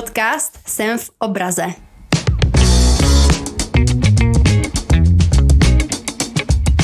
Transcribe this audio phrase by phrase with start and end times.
[0.00, 1.66] podcast Jsem v obraze.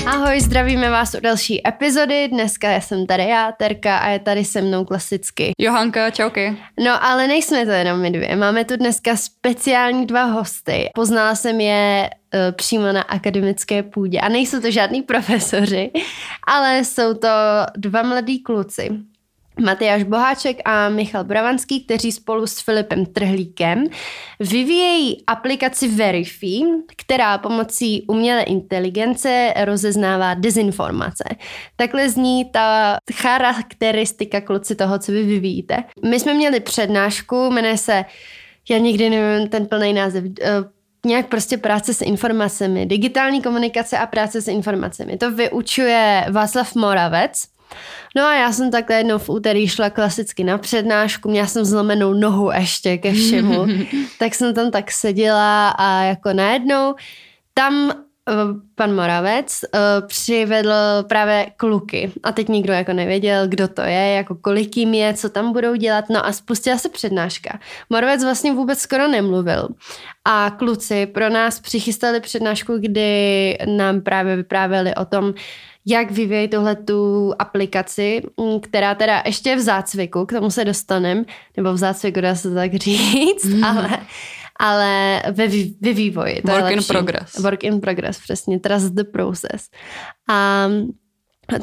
[0.07, 2.29] Ahoj, zdravíme vás u další epizody.
[2.29, 5.53] Dneska jsem tady já, Terka, a je tady se mnou klasicky.
[5.59, 6.57] Johanka, čauky.
[6.85, 8.37] No, ale nejsme to jenom my dvě.
[8.37, 10.91] Máme tu dneska speciální dva hosty.
[10.95, 14.21] Poznala jsem je uh, přímo na akademické půdě.
[14.21, 15.91] A nejsou to žádní profesoři,
[16.47, 17.29] ale jsou to
[17.77, 18.91] dva mladí kluci.
[19.65, 23.85] Matyáš Boháček a Michal Bravanský, kteří spolu s Filipem Trhlíkem
[24.41, 26.61] vyvíjejí aplikaci Verify,
[26.97, 31.25] která pomocí umělé inteligence rozeznává dezinformace.
[31.77, 35.85] Takhle zní ta charakteristika kluci toho, co vy vyvíjíte.
[36.05, 38.05] My jsme měli přednášku, jmenuje se,
[38.71, 40.51] já nikdy nevím ten plný název, eh,
[41.07, 45.17] nějak prostě práce s informacemi, digitální komunikace a práce s informacemi.
[45.17, 47.56] To vyučuje Václav Moravec,
[48.17, 52.13] No a já jsem takhle jednou v úterý šla klasicky na přednášku, měla jsem zlomenou
[52.15, 53.67] nohu ještě ke všemu,
[54.19, 56.95] tak jsem tam tak seděla a jako najednou
[57.55, 58.35] tam eh,
[58.75, 60.73] pan Moravec uh, přivedl
[61.09, 62.13] právě kluky.
[62.23, 65.75] A teď nikdo jako nevěděl, kdo to je, jako kolik jim je, co tam budou
[65.75, 67.59] dělat, no a spustila se přednáška.
[67.91, 69.69] Moravec vlastně vůbec skoro nemluvil.
[70.25, 75.35] A kluci pro nás přichystali přednášku, kdy nám právě vyprávěli o tom,
[75.87, 81.25] jak vyvíjí tohle tu aplikaci, mm, která teda ještě v zácviku, k tomu se dostanem,
[81.57, 83.65] nebo v zácviku dá se tak říct, mm.
[83.65, 83.99] ale,
[84.59, 85.49] ale ve,
[85.81, 86.43] ve vývoji.
[86.43, 87.39] To Work in progress.
[87.39, 89.69] Work in progress, přesně, trust the process.
[90.29, 90.69] A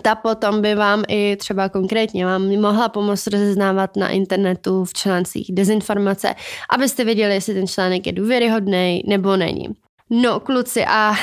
[0.02, 5.48] ta potom by vám i třeba konkrétně vám mohla pomoct rozeznávat na internetu v článcích
[5.54, 6.36] dezinformace,
[6.70, 9.68] abyste věděli, jestli ten článek je důvěryhodný nebo není.
[10.10, 11.14] No, kluci, a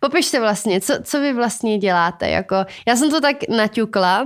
[0.00, 2.28] Popište vlastně, co, co vy vlastně děláte.
[2.30, 2.56] Jako,
[2.88, 4.24] já jsem to tak naťukla,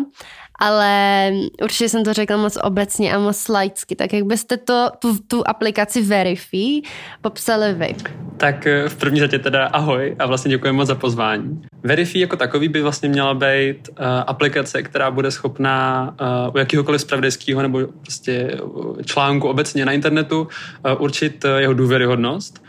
[0.60, 3.96] ale určitě jsem to řekla moc obecně a moc laicky.
[3.96, 6.82] Tak jak byste to, tu, tu aplikaci Verify
[7.20, 7.94] popsali vy?
[8.36, 11.62] Tak eh, v první řadě teda ahoj a vlastně děkujeme moc za pozvání.
[11.82, 16.14] Verify jako takový by vlastně měla být uh, aplikace, která bude schopná
[16.48, 18.60] uh, u jakýhokoliv spravodajského nebo prostě
[19.04, 22.62] článku obecně na internetu uh, určit uh, jeho důvěryhodnost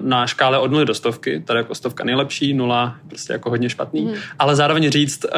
[0.00, 4.04] na škále od nuly do stovky, tady jako stovka nejlepší, nula prostě jako hodně špatný,
[4.04, 4.14] hmm.
[4.38, 5.30] ale zároveň říct, uh,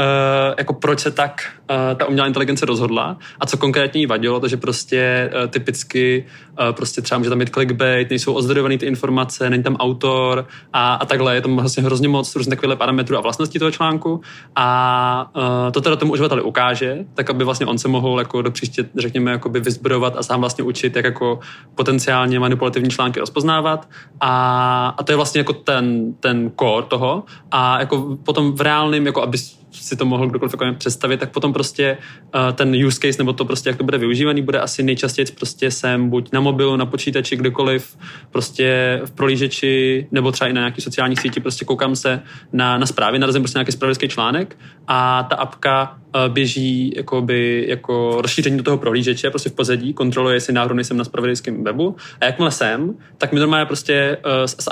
[0.58, 1.52] jako proč se tak
[1.94, 3.16] ta umělá inteligence rozhodla.
[3.40, 6.26] A co konkrétně jí vadilo, to, že prostě uh, typicky
[6.60, 10.94] uh, prostě třeba může tam být clickbait, nejsou ozdrojované ty informace, není tam autor a,
[10.94, 14.20] a takhle, je tam vlastně hrozně moc různých takových parametrů a vlastností toho článku.
[14.56, 15.30] A
[15.72, 19.30] to teda tomu uživateli ukáže, tak aby vlastně on se mohl jako do příště, řekněme,
[19.30, 21.38] jakoby vyzbrojovat a sám vlastně učit, jak jako
[21.74, 23.88] potenciálně manipulativní články rozpoznávat.
[24.20, 27.24] A, a to je vlastně jako ten, ten core toho.
[27.50, 29.38] A jako potom v reálném, jako aby
[29.70, 31.96] si to mohl kdokoliv jako představit, tak potom prostě
[32.34, 35.70] uh, ten use case nebo to prostě, jak to bude využívaný, bude asi nejčastěji prostě
[35.70, 37.96] sem buď na mobilu, na počítači, kdekoliv,
[38.30, 42.86] prostě v prolížeči nebo třeba i na nějaký sociální síti, prostě koukám se na, na
[42.86, 45.98] zprávy, narazím prostě nějaký spravodajský článek a ta apka
[46.28, 51.04] běží jakoby, jako rozšíření do toho prohlížeče, prostě v pozadí, kontroluje, jestli náhodou nejsem na
[51.04, 51.96] spravodajském webu.
[52.20, 54.16] A jakmile jsem, tak mi normálně prostě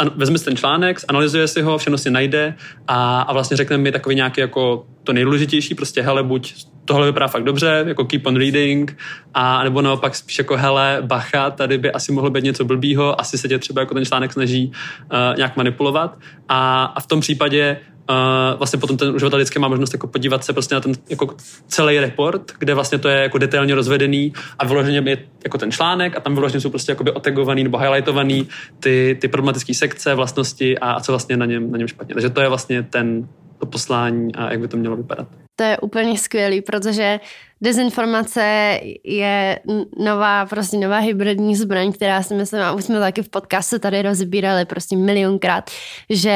[0.00, 2.54] uh, vezme ten článek, analyzuje si ho, všechno si najde
[2.88, 6.54] a, a vlastně řekne mi takový nějaký jako to nejdůležitější, prostě hele, buď
[6.84, 8.98] tohle vypadá fakt dobře, jako keep on reading,
[9.34, 13.38] a nebo naopak spíš jako hele, bacha, tady by asi mohlo být něco blbýho, asi
[13.38, 14.72] se tě třeba jako ten článek snaží
[15.12, 16.18] uh, nějak manipulovat
[16.48, 17.78] a, a v tom případě
[18.10, 21.34] Uh, vlastně potom ten uživatel vždycky má možnost jako podívat se prostě na ten jako
[21.68, 26.16] celý report, kde vlastně to je jako detailně rozvedený a vyloženě je jako ten článek
[26.16, 28.48] a tam vyloženě jsou prostě jakoby otegovaný nebo highlightovaný
[28.80, 32.14] ty, ty problematické sekce, vlastnosti a, a co vlastně na něm, na něm špatně.
[32.14, 33.28] Takže to je vlastně ten,
[33.58, 35.28] to poslání a jak by to mělo vypadat.
[35.56, 37.20] To je úplně skvělý, protože
[37.60, 39.58] dezinformace je
[39.98, 44.02] nová, prostě nová hybridní zbraň, která si myslím, a už jsme taky v podcastu tady
[44.02, 45.70] rozbírali prostě milionkrát,
[46.10, 46.30] že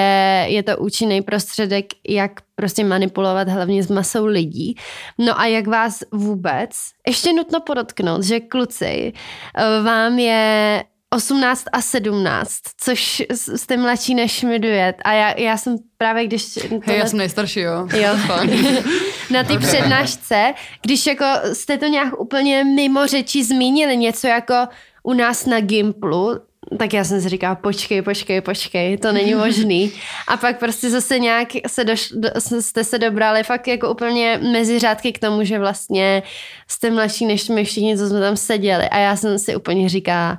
[0.49, 4.77] je to účinný prostředek, jak prostě manipulovat hlavně s masou lidí.
[5.19, 6.71] No a jak vás vůbec,
[7.07, 9.13] ještě nutno podotknout, že kluci,
[9.57, 10.85] eh, vám je
[11.15, 13.23] 18 a 17, což
[13.57, 14.97] jste mladší než mi duet.
[15.05, 16.55] A já, já jsem právě, když...
[16.55, 16.81] Tohle...
[16.85, 17.89] Hej, já jsem nejstarší, jo.
[17.93, 18.17] Jo.
[19.31, 24.55] Na té přednášce, když jako jste to nějak úplně mimo řeči zmínili, něco jako
[25.03, 26.41] u nás na Gimplu,
[26.79, 29.93] tak já jsem si říkala, počkej, počkej, počkej, to není možný.
[30.29, 32.29] A pak prostě zase nějak se doš, do,
[32.61, 36.23] jste se dobrali fakt jako úplně mezi řádky k tomu, že vlastně
[36.69, 38.89] jste mladší než my všichni, co jsme tam seděli.
[38.89, 40.39] A já jsem si úplně říkala,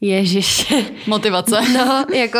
[0.00, 0.72] Ježiš.
[1.06, 1.60] Motivace.
[1.72, 2.38] No, jako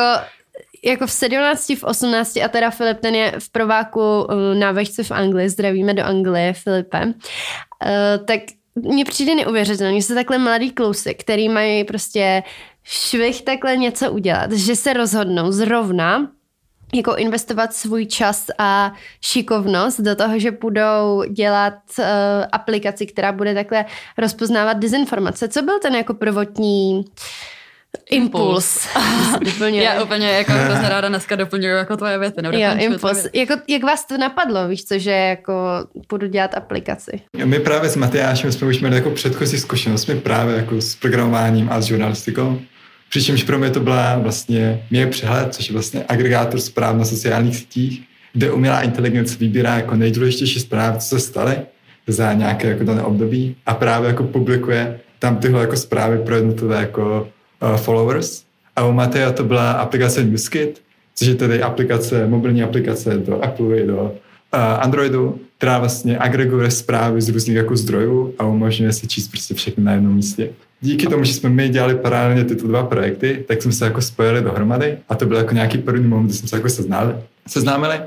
[0.84, 4.24] jako v 17, v 18 a teda Filip ten je v prováku uh,
[4.58, 7.12] na vešce v Anglii, zdravíme do Anglie, Filipe, uh,
[8.24, 8.40] tak
[8.74, 12.42] mně přijde neuvěřitelné, že jsou takhle mladý klusy, který mají prostě
[12.84, 16.30] švih takhle něco udělat, že se rozhodnou zrovna
[16.94, 22.04] jako investovat svůj čas a šikovnost do toho, že budou dělat uh,
[22.52, 23.84] aplikaci, která bude takhle
[24.18, 25.48] rozpoznávat dezinformace.
[25.48, 27.04] Co byl ten jako prvotní
[28.10, 28.88] impuls?
[29.72, 32.42] Já úplně jako hrozně ráda dneska doplňuju jako tvoje věty.
[32.52, 33.26] Jo, impuls.
[33.32, 35.54] Jako, jak vás to napadlo, víš co, že jako
[36.08, 37.20] budu dělat aplikaci?
[37.44, 41.68] My právě s Matyášem jsme už měli jako předchozí zkušenost, my právě jako s programováním
[41.72, 42.60] a s žurnalistikou.
[43.10, 47.56] Přičemž pro mě to byla vlastně mě přehled, což je vlastně agregátor zpráv na sociálních
[47.56, 48.02] sítích,
[48.32, 51.56] kde umělá inteligence vybírá jako nejdůležitější zprávy, co se staly
[52.06, 56.80] za nějaké jako dané období a právě jako publikuje tam tyhle jako zprávy pro jednotlivé
[56.80, 57.28] jako
[57.62, 58.44] uh, followers.
[58.76, 60.82] A u Mateja to byla aplikace Newskit,
[61.14, 66.70] což je tedy aplikace, mobilní aplikace do Apple i do uh, Androidu, která vlastně agreguje
[66.70, 70.50] zprávy z různých jako zdrojů a umožňuje si číst prostě všechny na jednom místě
[70.80, 74.42] díky tomu, že jsme my dělali paralelně tyto dva projekty, tak jsme se jako spojili
[74.42, 77.18] dohromady a to byl jako nějaký první moment, kdy jsme se jako seznámili.
[77.48, 78.00] seznámili.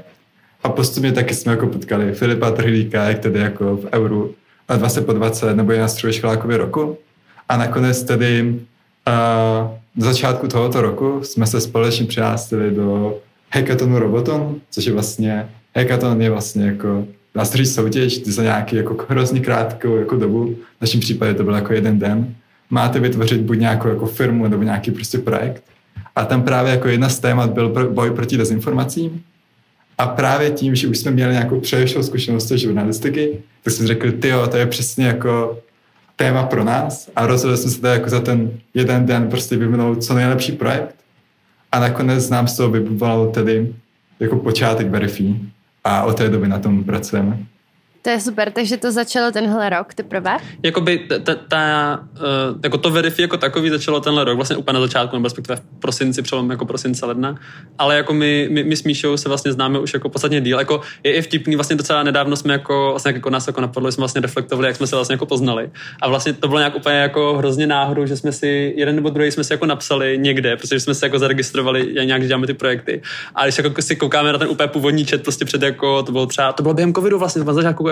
[0.63, 4.35] A postupně taky jsme jako potkali Filipa Trhlíka, jak tedy jako v Euru
[4.77, 6.97] 20 po 20 nebo je na školákově roku.
[7.49, 8.43] A nakonec tedy
[9.07, 13.17] uh, na začátku tohoto roku jsme se společně přihlásili do
[13.51, 17.05] Hackathonu Roboton, což je vlastně, Hackathon je vlastně jako
[17.35, 20.55] nástroj soutěž za nějaký jako hrozně krátkou jako dobu.
[20.77, 22.35] V našem případě to byl jako jeden den
[22.73, 25.63] máte vytvořit buď nějakou jako firmu nebo nějaký prostě projekt.
[26.15, 29.23] A tam právě jako jedna z témat byl boj proti dezinformacím.
[29.97, 34.11] A právě tím, že už jsme měli nějakou předešlou zkušenost z žurnalistiky, tak jsme řekli,
[34.11, 35.59] ty to je přesně jako
[36.15, 40.03] téma pro nás a rozhodli jsme se tady jako za ten jeden den prostě vyvinout
[40.03, 40.95] co nejlepší projekt
[41.71, 43.73] a nakonec nám z toho vybudoval tedy
[44.19, 45.35] jako počátek Verify
[45.83, 47.37] a od té doby na tom pracujeme.
[48.05, 50.37] To je super, takže to začalo tenhle rok teprve?
[50.63, 54.81] Jakoby ta, ta, uh, jako to verify jako takový začalo tenhle rok, vlastně úplně na
[54.81, 57.35] začátku, nebo respektive v prosinci, přelom jako prosince ledna,
[57.77, 60.81] ale jako my, my, my s Míšou se vlastně známe už jako podstatně díl, jako
[61.03, 64.21] je i vtipný, vlastně docela nedávno jsme jako, vlastně jako nás jako napadlo, jsme vlastně
[64.21, 65.71] reflektovali, jak jsme se vlastně jako poznali.
[66.01, 69.31] A vlastně to bylo nějak úplně jako hrozně náhodou, že jsme si, jeden nebo druhý
[69.31, 73.01] jsme si jako napsali někde, protože jsme se jako zaregistrovali, jak nějak děláme ty projekty.
[73.35, 76.25] A když jako si koukáme na ten úplně původní chat, prostě před jako, to bylo
[76.25, 77.43] třeba, to bylo během covidu vlastně,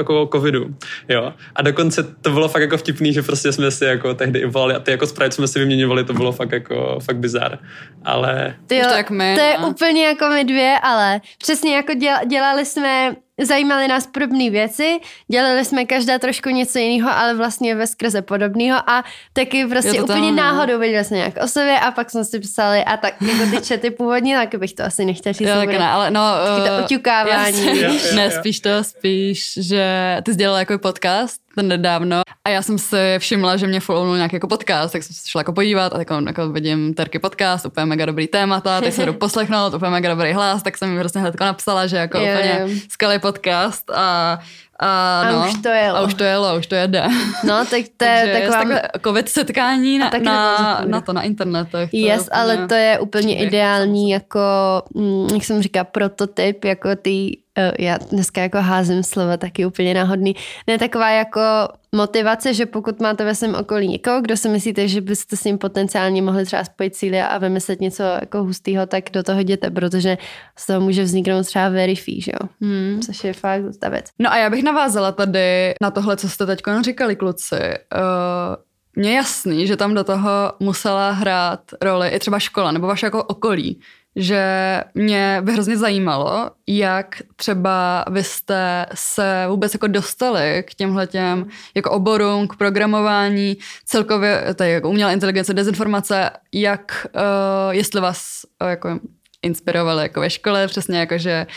[0.01, 0.75] jako covidu,
[1.09, 1.33] jo.
[1.55, 4.73] A dokonce to bylo fakt jako vtipný, že prostě jsme si jako tehdy i volali
[4.73, 7.59] a ty jako sprite jsme si vyměňovali, to bylo fakt jako, fakt bizar.
[8.05, 8.55] Ale...
[8.67, 9.69] Ty jo, to, jak my, to je no.
[9.69, 11.93] úplně jako my dvě, ale přesně jako
[12.27, 13.15] dělali jsme
[13.45, 18.89] zajímaly nás podobné věci, dělali jsme každá trošku něco jiného, ale vlastně ve skrze podobného
[18.89, 19.03] a
[19.33, 20.43] taky prostě to úplně tam, no.
[20.43, 23.61] náhodou viděli jsme nějak o sobě a pak jsme si psali a tak jako ty
[23.61, 25.47] čety původně, tak bych to asi nechtěla říct.
[25.47, 27.65] Jo, tak ne, ale no, taky to eh, oťukávání.
[28.15, 32.21] ne, spíš to, spíš, že ty jsi dělala jako podcast ten nedávno.
[32.45, 35.39] A já jsem si všimla, že mě follownul nějaký jako podcast, tak jsem se šla
[35.39, 39.13] jako podívat a tak jako vidím Terky podcast, úplně mega dobrý témata, tak se jdu
[39.25, 42.67] poslechnout, úplně mega dobrý hlas, tak jsem mi prostě hned napsala, že jako je, úplně
[42.89, 43.89] skvělý podcast.
[43.89, 44.39] A
[44.81, 45.97] a, no, a už to jelo.
[45.97, 47.03] A už to jelo, už to jede.
[47.43, 48.79] No, tak to je taková...
[49.03, 51.91] covid setkání na, na, na, to, na internetech.
[51.91, 52.41] To yes, úplně...
[52.41, 54.39] ale to je úplně ideální jako,
[54.93, 59.93] mm, jak jsem říká, prototyp, jako ty Eh, já dneska jako házím slova taky úplně
[59.93, 60.35] náhodný,
[60.67, 61.41] ne taková jako
[61.95, 65.57] motivace, že pokud máte ve svém okolí někoho, kdo si myslíte, že byste s ním
[65.57, 70.17] potenciálně mohli třeba spojit síly a vymyslet něco jako hustého, tak do toho jděte, protože
[70.57, 72.49] z toho může vzniknout třeba verify, že jo?
[72.61, 72.99] Hmm.
[73.05, 74.05] Což je fakt věc.
[74.19, 77.55] No a já bych navázala tady na tohle, co jste teď říkali, kluci.
[77.55, 78.55] Uh,
[78.95, 83.23] mně jasný, že tam do toho musela hrát roli i třeba škola nebo vaše jako
[83.23, 83.79] okolí
[84.15, 84.43] že
[84.93, 91.45] mě by hrozně zajímalo, jak třeba vy jste se vůbec jako dostali k těmhle těm
[91.75, 97.21] jako oborům, k programování, celkově tady jako umělá inteligence, dezinformace, jak, uh,
[97.71, 98.99] jestli vás uh, jako
[99.41, 101.47] inspirovali jako ve škole, přesně jako, že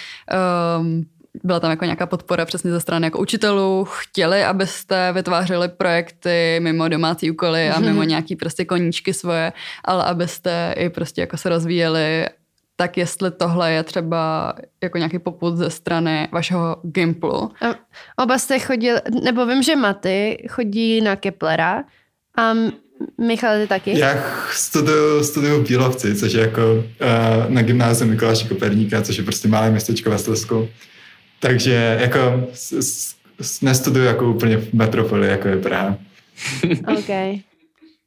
[0.79, 1.05] um,
[1.45, 6.89] byla tam jako nějaká podpora přesně ze strany jako učitelů, chtěli, abyste vytvářeli projekty mimo
[6.89, 8.09] domácí úkoly a mimo mhm.
[8.09, 9.53] nějaký prostě koníčky svoje,
[9.85, 12.27] ale abyste i prostě jako se rozvíjeli
[12.77, 17.51] tak jestli tohle je třeba jako nějaký poput ze strany vašeho Gimplu.
[18.17, 21.85] Oba jste chodili, nebo vím, že Maty chodí na Keplera
[22.37, 22.55] a
[23.21, 23.99] Michal, ty taky?
[23.99, 26.85] Já studuju, studuju v Bílovci, což je jako uh,
[27.49, 30.69] na gymnáziu Mikuláše Koperníka, což je prostě malé městečko ve Slesku.
[31.41, 32.73] Takže jako s,
[33.41, 35.97] s, nestuduju jako úplně v metropoli, jako je Praha.
[36.99, 37.41] OK.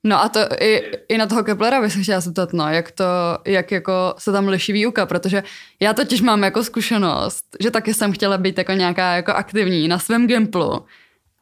[0.07, 3.05] No a to i, i na toho Keplera bych se chtěla zeptat, no, jak to,
[3.45, 5.43] jak jako se tam liší výuka, protože
[5.79, 9.99] já totiž mám jako zkušenost, že taky jsem chtěla být jako nějaká jako aktivní na
[9.99, 10.85] svém Gimplu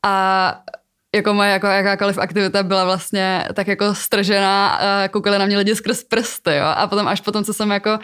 [0.05, 0.63] a
[1.15, 4.79] jako moje jako jakákoliv aktivita byla vlastně tak jako stržená
[5.11, 6.65] koukali na mě lidi skrz prsty, jo.
[6.65, 7.99] A potom až potom, co jsem jako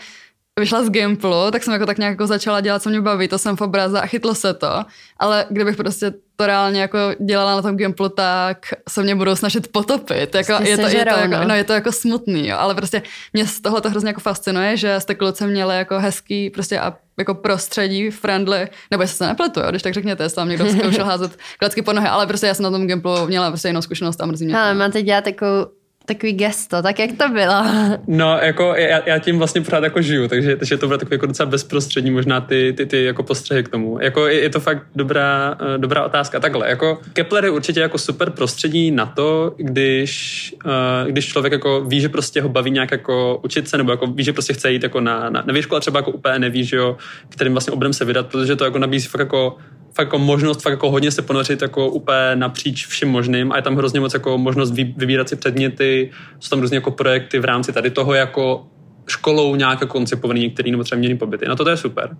[0.59, 3.37] vyšla z Gimplu, tak jsem jako tak nějak jako začala dělat, co mě baví, to
[3.37, 4.85] jsem v obraze a chytlo se to,
[5.17, 8.57] ale kdybych prostě to reálně jako dělala na tom Gimplu, tak
[8.89, 10.35] se mě budou snažit potopit.
[10.35, 11.47] Jako, je, to, je, to jako, no.
[11.47, 11.55] no.
[11.55, 13.01] je to jako smutný, jo, ale prostě
[13.33, 16.97] mě z tohle to hrozně jako fascinuje, že jste kluci měli jako hezký prostě a
[17.17, 21.05] jako prostředí, friendly, nebo jestli se nepletu, jo, když tak řekněte, jestli tam někdo zkoušel
[21.11, 24.21] házet klacky po nohy, ale prostě já jsem na tom Gimplu měla prostě jinou zkušenost
[24.21, 24.57] a mrzí mě.
[24.57, 25.65] Ale máte dělat takovou
[26.05, 27.63] takový gesto, tak jak to bylo?
[28.07, 31.25] No, jako já, já tím vlastně pořád jako žiju, takže, takže to bude takový jako
[31.25, 33.99] docela bezprostřední možná ty, ty, ty jako postřehy k tomu.
[34.01, 36.39] Jako je, je to fakt dobrá, uh, dobrá otázka.
[36.39, 41.81] Takhle, jako Kepler je určitě jako super prostředí na to, když, uh, když člověk jako
[41.81, 44.71] ví, že prostě ho baví nějak jako učit se, nebo jako ví, že prostě chce
[44.71, 46.97] jít jako na, na, na výšku, ale třeba jako úplně neví, že jo,
[47.29, 49.57] kterým vlastně obrem se vydat, protože to jako nabízí fakt jako
[49.93, 53.61] fakt jako možnost fakt jako hodně se ponořit jako úplně napříč vším možným a je
[53.61, 57.73] tam hrozně moc jako možnost vybírat si předměty, jsou tam různě jako projekty v rámci
[57.73, 58.65] tady toho jako
[59.07, 61.45] školou nějak jako koncipovaný některý nebo třeba měný pobyty.
[61.47, 62.17] No to, to je super.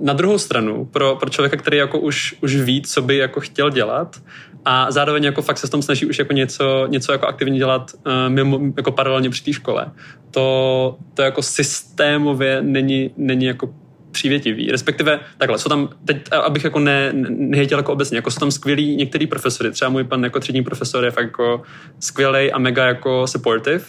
[0.00, 3.70] Na druhou stranu, pro, pro člověka, který jako už, už ví, co by jako chtěl
[3.70, 4.16] dělat
[4.64, 7.90] a zároveň jako fakt se s tom snaží už jako něco, něco jako aktivně dělat
[7.94, 9.90] uh, mimo, jako paralelně při té škole,
[10.30, 13.74] to, to jako systémově není, není jako
[14.10, 14.70] přívětivý.
[14.70, 18.96] Respektive takhle, jsou tam, teď abych jako ne, nehejtěl jako obecně, jako jsou tam skvělí
[18.96, 21.62] některý profesory, třeba můj pan jako třídní profesor je fakt jako
[22.00, 23.84] skvělý a mega jako supportive,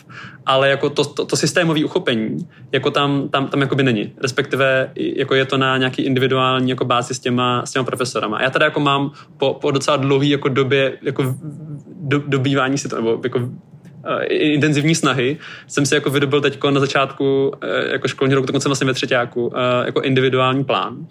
[0.46, 2.38] ale jako to, to, to systémové uchopení,
[2.72, 4.14] jako tam, tam, tam jako by není.
[4.22, 8.42] Respektive jako je to na nějaký individuální jako bázi s těma, s těma profesorama.
[8.42, 11.36] Já tady jako mám po, po docela dlouhý jako době jako
[12.02, 13.50] do, dobývání si to, nebo jako
[14.30, 15.38] intenzivní snahy
[15.68, 19.54] jsem si jako vydobil teď na začátku eh, jako školní roku, dokonce vlastně ve třetíku,
[19.56, 21.08] eh, jako individuální plán.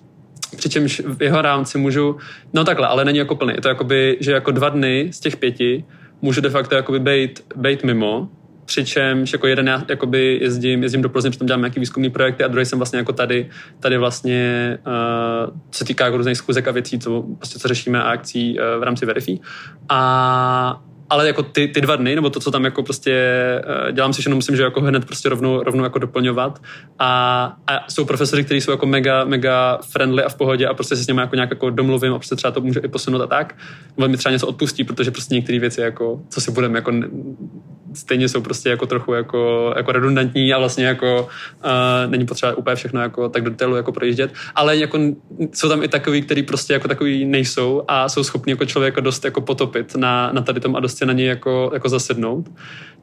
[0.56, 2.16] Přičemž v jeho rámci můžu,
[2.52, 3.54] no takhle, ale není jako plný.
[3.54, 5.84] Je to jakoby, že jako dva dny z těch pěti
[6.22, 8.28] můžu de facto jakoby být, být mimo,
[8.68, 12.48] přičemž jako jeden já jakoby jezdím, jezdím do Plzně, přitom dělám nějaký výzkumný projekty a
[12.48, 13.48] druhý jsem vlastně jako tady,
[13.80, 18.10] tady vlastně, uh, se týká jako různých schůzek a věcí, co, prostě, co řešíme a
[18.10, 19.40] akcí uh, v rámci Verify.
[19.88, 23.24] A ale jako ty, ty dva dny, nebo to, co tam jako prostě
[23.84, 26.62] uh, dělám si, že musím, že jako hned prostě rovnou, rovnou jako doplňovat.
[26.98, 30.96] A, a jsou profesory, kteří jsou jako mega, mega friendly a v pohodě a prostě
[30.96, 33.26] se s nimi jako nějak jako domluvím a prostě třeba to může i posunout a
[33.26, 33.56] tak.
[33.96, 36.92] Nebo mi třeba něco odpustí, protože prostě některé věci jako, co si budeme jako
[37.94, 41.28] stejně jsou prostě jako trochu jako, jako redundantní a vlastně jako
[41.64, 44.98] uh, není potřeba úplně všechno jako tak do detailu jako projíždět, ale jako
[45.52, 49.24] jsou tam i takový, který prostě jako takový nejsou a jsou schopni jako člověka dost
[49.24, 52.48] jako potopit na, na tady tom a dost na něj jako, jako zasednout.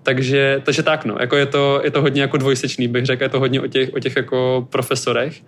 [0.05, 3.29] Takže, takže tak, no, jako je to, je to hodně jako dvojsečný, bych řekl, je
[3.29, 5.41] to hodně o těch, o těch jako profesorech.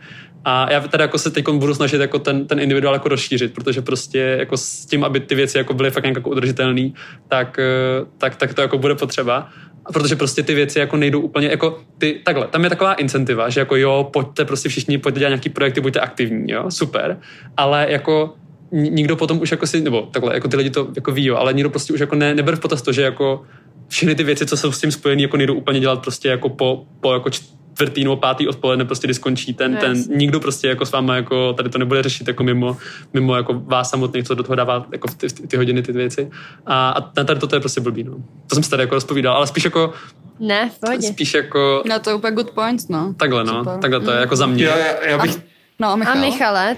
[0.45, 3.81] A já teda jako se teď budu snažit jako ten, ten individuál jako rozšířit, protože
[3.81, 6.89] prostě jako s tím, aby ty věci jako byly fakt jako udržitelné,
[7.27, 9.49] tak, eh, tak, tak to jako bude potřeba.
[9.85, 13.49] A protože prostě ty věci jako nejdou úplně, jako ty, takhle, tam je taková incentiva,
[13.49, 17.19] že jako jo, pojďte prostě všichni, pojďte dělat nějaký projekty, buďte aktivní, jo, super,
[17.57, 18.33] ale jako
[18.71, 21.53] nikdo potom už jako si, nebo takhle, jako ty lidi to jako ví, jo, ale
[21.53, 23.43] nikdo prostě už jako ne, neber v potaz to, že jako
[23.87, 26.85] všechny ty věci, co jsou s tím spojené, jako nejdou úplně dělat prostě jako po,
[27.01, 29.81] po jako čtvrtý nebo pátý odpoledne, prostě kdy skončí ten, yes.
[29.81, 32.77] ten, nikdo prostě jako s váma jako tady to nebude řešit jako mimo,
[33.13, 36.29] mimo jako vás samotných, co do toho dává jako ty, ty, ty hodiny, ty věci.
[36.65, 38.13] A, a tady to je prostě blbý, no.
[38.47, 39.93] To jsem se tady jako rozpovídal, ale spíš jako
[40.39, 41.07] ne, v pohodě.
[41.07, 41.83] Spíš jako...
[41.89, 43.13] No to je úplně good point, no.
[43.17, 43.59] Takhle, no.
[43.59, 43.79] Super.
[43.79, 44.21] Takhle to je, mm.
[44.21, 44.65] jako za mě.
[44.65, 45.35] Já, já, já bych...
[45.35, 45.39] A,
[45.79, 46.17] no Michal?
[46.17, 46.77] A Michale?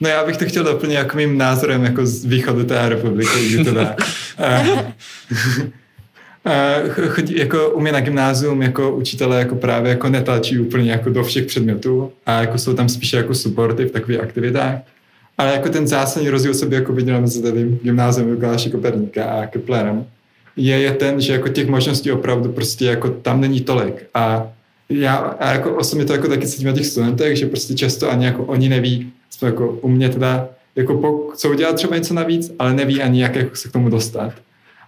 [0.00, 3.70] No já bych to chtěl doplnit jako mým názorem jako z východu té republiky, to
[3.70, 3.96] dá.
[7.08, 11.24] chodí, jako u mě na gymnázium jako učitelé jako právě jako netlačí úplně jako do
[11.24, 14.74] všech předmětů a jako jsou tam spíše jako supporty v takových aktivitách.
[15.38, 20.06] Ale jako ten zásadní rozdíl sobě jako viděl mezi tady gymnázium Mikuláše Koperníka a Keplerem
[20.56, 24.06] je, je ten, že jako těch možností opravdu prostě jako tam není tolik.
[24.14, 24.52] A
[24.88, 28.24] já a jako osobně to jako taky cítím na těch studentech, že prostě často ani
[28.24, 33.02] jako oni neví, jako u mě teda, jako co udělat třeba něco navíc, ale neví
[33.02, 34.32] ani, jak jako se k tomu dostat.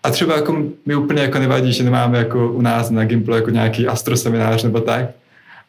[0.02, 3.50] A třeba jako mi úplně jako nevadí, že nemáme jako u nás na Gimplu jako
[3.50, 5.06] nějaký astroseminář nebo tak,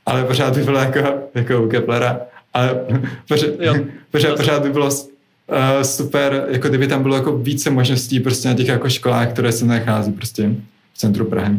[0.05, 0.99] ale pořád by bylo jako,
[1.35, 2.19] jako u Keplera,
[2.53, 2.79] ale
[3.27, 3.49] pořád,
[4.11, 8.53] pořád, pořád by bylo uh, super, jako kdyby tam bylo jako více možností prostě na
[8.53, 10.55] těch jako školách, které se nachází prostě
[10.93, 11.55] v centru Prahy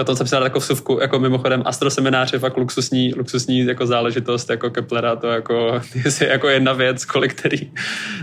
[0.00, 3.86] o tom jsem si dal jako vsuvku, jako mimochodem astroseminář je fakt luxusní, luxusní jako
[3.86, 5.80] záležitost, jako Keplera, to jako,
[6.20, 7.70] je jako jedna věc, kolik který,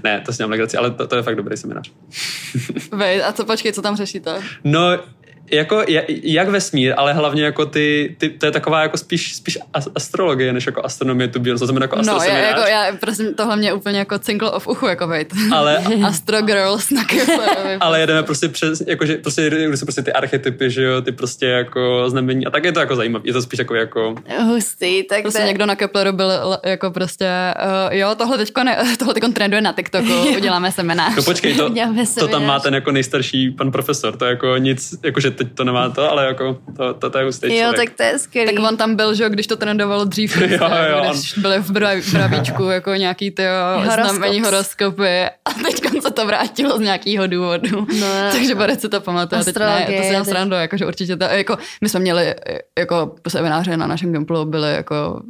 [0.03, 1.91] ne, to si legraci, ale to, to, je fakt dobrý seminář.
[2.91, 4.41] Vej, a co počkej, co tam řešíte?
[4.63, 4.99] No,
[5.51, 5.83] jako
[6.23, 9.57] jak vesmír, ale hlavně jako ty, ty to je taková jako spíš, spíš
[9.95, 13.73] astrologie, než jako astronomie, tu to znamená jako No, já, jako, já, prosím, tohle mě
[13.73, 15.33] úplně jako cinklo of uchu, jako vejt.
[15.51, 15.77] Ale,
[16.07, 17.75] Astro Girls na Keplerovi.
[17.79, 22.09] ale jedeme prostě přes, jakože prostě, jsou prostě ty archetypy, že jo, ty prostě jako
[22.09, 24.15] znamení a tak je to jako zajímavé, je to spíš jako jako...
[24.43, 26.31] Hustý, tak Prostě někdo na Kepleru byl
[26.65, 27.29] jako prostě,
[27.87, 31.15] uh, jo, tohle teďko, ne, tohle teďko trenduje na TikToku, uděláme seminář.
[31.15, 31.73] No počkej, to,
[32.19, 35.63] to tam má ten jako nejstarší pan profesor, to je jako nic, jakože teď to
[35.63, 38.55] nemá to, ale jako to, to, to je hustý Jo, tak to je skvělý.
[38.55, 41.41] Tak on tam byl, že když to trendovalo dřív, jo, jo, jako když on...
[41.41, 41.71] byly v
[42.11, 43.43] bravíčku jako nějaký ty
[43.83, 47.87] znamení horoskopy a teď se to vrátilo z nějakého důvodu.
[47.99, 49.43] No, Takže bude si to pamatuje.
[49.43, 52.35] Teď ne, to si nám srandu, jakože určitě to, jako my jsme měli
[52.79, 55.21] jako semináře na našem Gimplu byly jako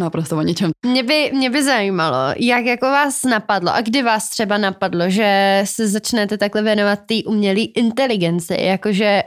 [0.00, 0.70] naprosto o ničem.
[0.86, 5.62] Mě by, mě by zajímalo, jak jako vás napadlo a kdy vás třeba napadlo, že
[5.64, 9.22] se začnete takhle věnovat té umělé inteligenci, jakože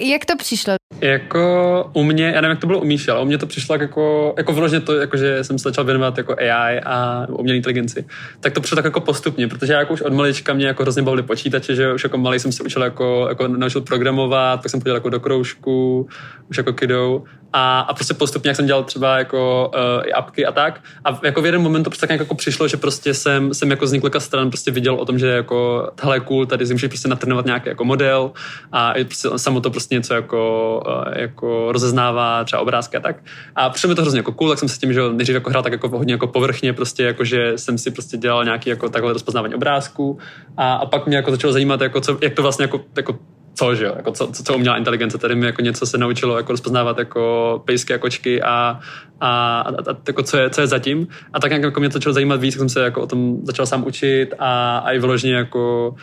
[0.00, 0.79] jak to přišlo?
[1.00, 4.34] Jako u mě, já nevím, jak to bylo u ale u mě to přišlo jako,
[4.36, 8.04] jako vložně to, jako že jsem se začal věnovat jako AI a umělé inteligenci.
[8.40, 11.02] Tak to přišlo tak jako postupně, protože já jako už od malička mě jako hrozně
[11.02, 14.80] bavili počítače, že už jako malý jsem se učil jako, jako naučil programovat, pak jsem
[14.80, 16.08] chodil jako do kroužku,
[16.50, 20.46] už jako kidou a, a prostě postupně, jak jsem dělal třeba jako uh, i apky
[20.46, 20.80] a tak.
[21.04, 23.86] A jako v jeden moment to prostě tak jako přišlo, že prostě jsem, jsem jako
[23.86, 27.08] z několika stran prostě viděl o tom, že jako je cool, tady si můžeš prostě
[27.08, 28.32] natrénovat nějaký jako model
[28.72, 30.82] a prostě samo to prostě něco jako,
[31.16, 33.16] jako rozeznává třeba obrázky a tak.
[33.56, 35.62] A přišlo mi to hrozně jako cool, tak jsem se tím, že nejdřív jako hrál
[35.62, 39.12] tak jako hodně jako povrchně, prostě jako, že jsem si prostě dělal nějaký jako takhle
[39.12, 40.18] rozpoznávání obrázků
[40.56, 43.18] a, a pak mě jako začalo zajímat, jako co, jak to vlastně jako, jako
[43.60, 46.36] co, že jo, jako co, co, co uměla inteligence, tady mi jako něco se naučilo
[46.36, 48.80] jako rozpoznávat jako pejsky a kočky a,
[49.20, 51.08] a, a, a jako co, je, co je zatím.
[51.32, 53.86] A tak jako mě to začalo zajímat víc, jsem se jako o tom začal sám
[53.86, 55.94] učit a, a i vyloženě jako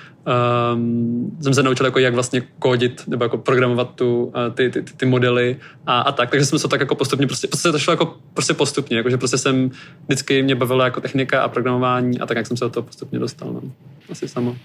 [0.73, 4.81] um, jsem se naučil jako jak vlastně kódit nebo jako programovat tu, uh, ty, ty,
[4.81, 6.29] ty, ty, modely a, a tak.
[6.29, 9.17] Takže jsem se tak jako postupně, prostě, prostě to šlo jako prostě postupně, jako že
[9.17, 9.71] prostě jsem
[10.05, 13.19] vždycky mě bavilo jako technika a programování a tak jak jsem se do toho postupně
[13.19, 13.53] dostal.
[13.53, 13.61] No.
[14.11, 14.55] Asi samo.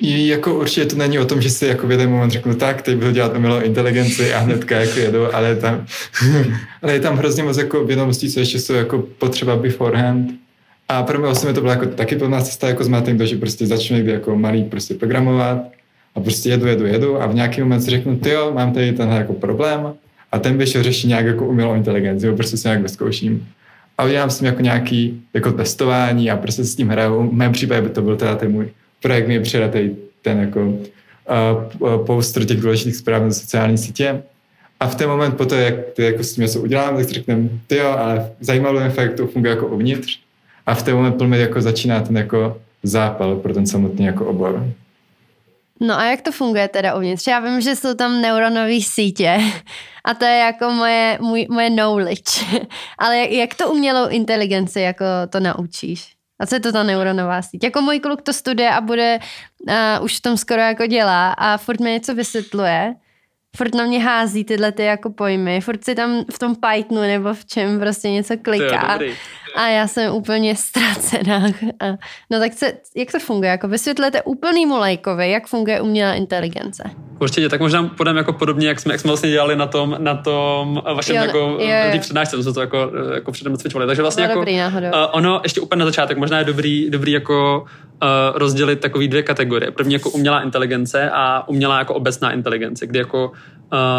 [0.00, 2.96] Jako určitě to není o tom, že si jako v jeden moment řeknu, tak, teď
[2.96, 5.86] budu dělat umělou inteligenci a hnedka jako jedu, ale tam,
[6.82, 10.30] ale je tam hrozně moc jako vědomostí, co ještě jsou jako potřeba beforehand.
[10.88, 13.66] A pro mě osobně to byla jako taky plná cesta jako s Martin, že prostě
[13.66, 15.58] začnu někdy jako malý prostě programovat
[16.14, 18.92] a prostě jedu, jedu, jedu a v nějaký moment si řeknu, ty jo, mám tady
[18.92, 19.92] tenhle jako problém
[20.32, 23.48] a ten bych řešit nějak jako umělou inteligenci, jo, prostě se nějak vyzkouším.
[23.98, 27.28] A udělám s tím jako nějaký jako testování a prostě s tím hraju.
[27.28, 28.68] V mém případě by to byl teda ten můj
[29.02, 29.90] projekt mi předatý
[30.22, 30.74] ten jako
[32.06, 34.22] poster těch důležitých zpráv na sociální sítě.
[34.80, 37.48] A v ten moment po to, jak ty jako s tím něco uděláme, tak řekneme,
[37.66, 40.18] ty jo, ale zajímalo mě fakt, to funguje jako uvnitř.
[40.66, 44.66] A v ten moment plně jako začíná ten jako zápal pro ten samotný jako obor.
[45.80, 47.26] No a jak to funguje teda uvnitř?
[47.26, 49.38] Já vím, že jsou tam neuronové sítě
[50.04, 52.44] a to je jako moje, můj, moje knowledge.
[52.98, 56.19] Ale jak, jak to umělou inteligenci jako to naučíš?
[56.40, 57.64] A co je to ta neuronová síť?
[57.64, 59.18] Jako můj kluk to studuje a bude,
[59.68, 62.94] uh, už v tom skoro jako dělá a furt mi něco vysvětluje,
[63.56, 67.34] furt na mě hází tyhle ty jako pojmy, furt si tam v tom Pythonu nebo
[67.34, 68.98] v čem prostě něco kliká.
[69.56, 71.46] A já jsem úplně ztracená.
[72.30, 73.50] No tak se, jak to funguje?
[73.50, 76.90] Jako vysvětlete úplnýmu lajkovi, jak funguje umělá inteligence.
[77.20, 80.14] Určitě, tak možná půjdeme jako podobně, jak jsme, jak jsme vlastně dělali na tom, na
[80.14, 81.58] tom vašem jo, jako jo,
[81.92, 82.00] jo.
[82.00, 83.86] přednášce, jsme to jako, jako předem cvičovali.
[83.86, 84.60] Takže vlastně jako, dobrý, uh,
[85.10, 87.64] ono ještě úplně na začátek možná je dobrý, dobrý jako
[88.02, 89.70] uh, rozdělit takový dvě kategorie.
[89.70, 93.32] První jako umělá inteligence a umělá jako obecná inteligence, kdy jako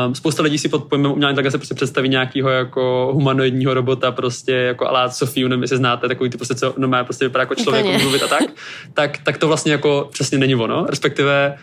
[0.05, 4.53] Um, spousta lidí si pod pojmem umělá inteligence prostě představí nějakého jako humanoidního robota, prostě
[4.53, 5.09] jako alá
[5.41, 8.03] Sofii, nevím, jestli znáte, takový ty prostě, co no má prostě vypadá jako člověk, jako
[8.03, 8.43] mluvit a tak,
[8.93, 11.57] tak, tak to vlastně jako přesně není ono, respektive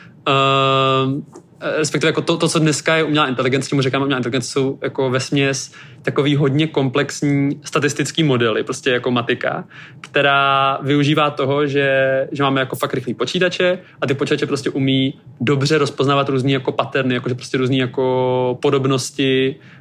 [1.04, 1.24] um,
[1.60, 5.10] respektive jako to, to, co dneska je umělá inteligence, čemu říkáme umělá inteligence, jsou jako
[5.10, 9.64] ve směs takový hodně komplexní statistický modely, prostě jako matika,
[10.00, 15.14] která využívá toho, že, že máme jako fakt rychlý počítače a ty počítače prostě umí
[15.40, 19.77] dobře rozpoznávat různý jako paterny, jakože prostě různý jako podobnosti uh,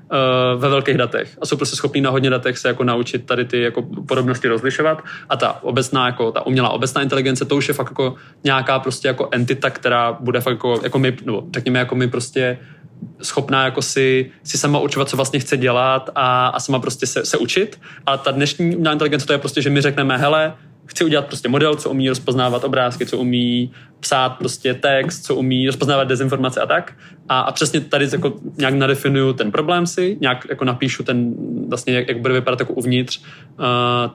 [0.58, 3.62] ve velkých datech a jsou prostě schopní na hodně datech se jako naučit tady ty
[3.62, 7.92] jako podobnosti rozlišovat a ta obecná, jako ta umělá obecná inteligence, to už je fakt
[7.92, 12.08] jako nějaká prostě jako entita, která bude fakt jako, jako my, nebo řekněme jako my
[12.08, 12.58] prostě
[13.22, 17.26] schopná jako si, si sama určovat, co vlastně chce dělat a, a sama prostě se,
[17.26, 17.80] se učit.
[18.06, 20.54] A ta dnešní umělá inteligence to je prostě, že my řekneme, hele,
[20.88, 25.68] chci udělat prostě model, co umí rozpoznávat obrázky, co umí psát prostě text, co umí
[25.68, 26.94] rozpoznávat dezinformace a tak.
[27.30, 31.34] A, a přesně tady jako nějak nadefinuju ten problém si, nějak jako napíšu ten
[31.70, 33.26] vlastně, jak, jak bude vypadat jako uvnitř uh,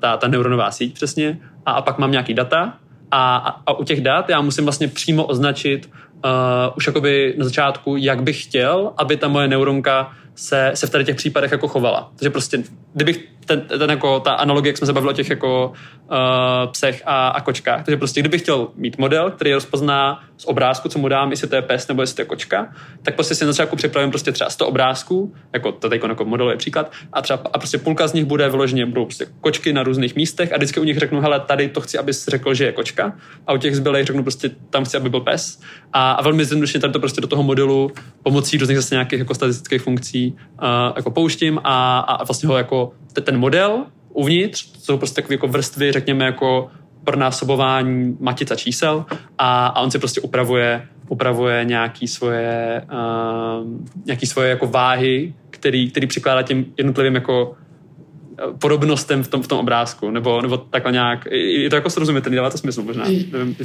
[0.01, 1.39] ta, ta neuronová síť přesně.
[1.67, 2.79] A, a pak mám nějaký data
[3.11, 5.91] A, a, a u těch dat já musím vlastně přímo označit
[6.25, 6.31] uh,
[6.77, 11.05] už jakoby na začátku, jak bych chtěl, aby ta moje neuronka se, se v tady
[11.05, 12.13] těch případech jako chovala.
[12.17, 12.63] Takže prostě,
[12.95, 15.73] kdybych ten, ten jako, ta analogie, jak jsme se bavili o těch jako
[16.11, 20.89] uh, psech a, a kočkách, takže prostě kdybych chtěl mít model, který rozpozná z obrázku,
[20.89, 23.45] co mu dám, jestli to je pes nebo jestli to je kočka, tak prostě si
[23.45, 27.23] na začátku připravím prostě třeba 100 obrázků, jako to teď jako model je příklad, a
[27.23, 30.57] třeba a prostě půlka z nich bude vyloženě, budou prostě kočky na různých místech a
[30.57, 33.13] vždycky u nich řeknu, hele, tady to chci, abys řekl, že je kočka,
[33.47, 35.61] a u těch zbylých řeknu prostě, tam chci, aby byl pes.
[35.93, 37.91] A, a velmi zjednodušeně tady to prostě do toho modelu
[38.23, 42.93] pomocí různých zase nějakých jako statistických funkcí uh, jako pouštím a, a vlastně ho jako
[43.37, 46.69] model uvnitř, to jsou prostě takové jako vrstvy, řekněme, jako
[47.05, 49.05] pronásobování matica čísel
[49.39, 53.69] a, a on si prostě upravuje, upravuje nějaký svoje, uh,
[54.07, 57.55] nějaký svoje jako váhy, který, který přikládá těm jednotlivým jako
[58.59, 62.51] podobnostem v tom, v tom obrázku, nebo, nebo takhle nějak, je to jako srozumitelný, dává
[62.51, 63.05] to smysl možná.
[63.05, 63.57] Nevím,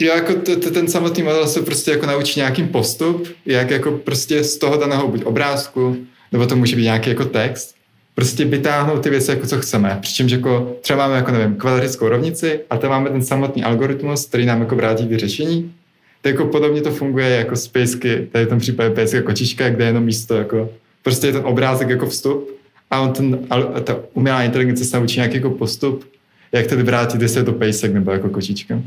[0.00, 3.90] Jo, jako t- t- ten samotný model se prostě jako naučí nějakým postup, jak jako
[3.92, 5.96] prostě z toho daného buď obrázku,
[6.32, 7.74] nebo to může být nějaký jako text,
[8.18, 9.98] prostě vytáhnout ty věci, jako co chceme.
[10.00, 14.46] Přičemž jako třeba máme jako, nevím, kvadratickou rovnici a tam máme ten samotný algoritmus, který
[14.46, 15.74] nám jako vrátí ty řešení.
[16.22, 19.84] Tak jako podobně to funguje jako z pejsky, tady v tom případě pejsky kočička, kde
[19.84, 20.70] je jenom místo jako,
[21.02, 22.50] prostě je ten obrázek jako vstup
[22.90, 23.38] a on ten,
[23.84, 26.04] ta umělá inteligence se naučí nějaký jako postup,
[26.52, 28.80] jak tedy vrátit, jestli je to pejsek nebo jako kočička.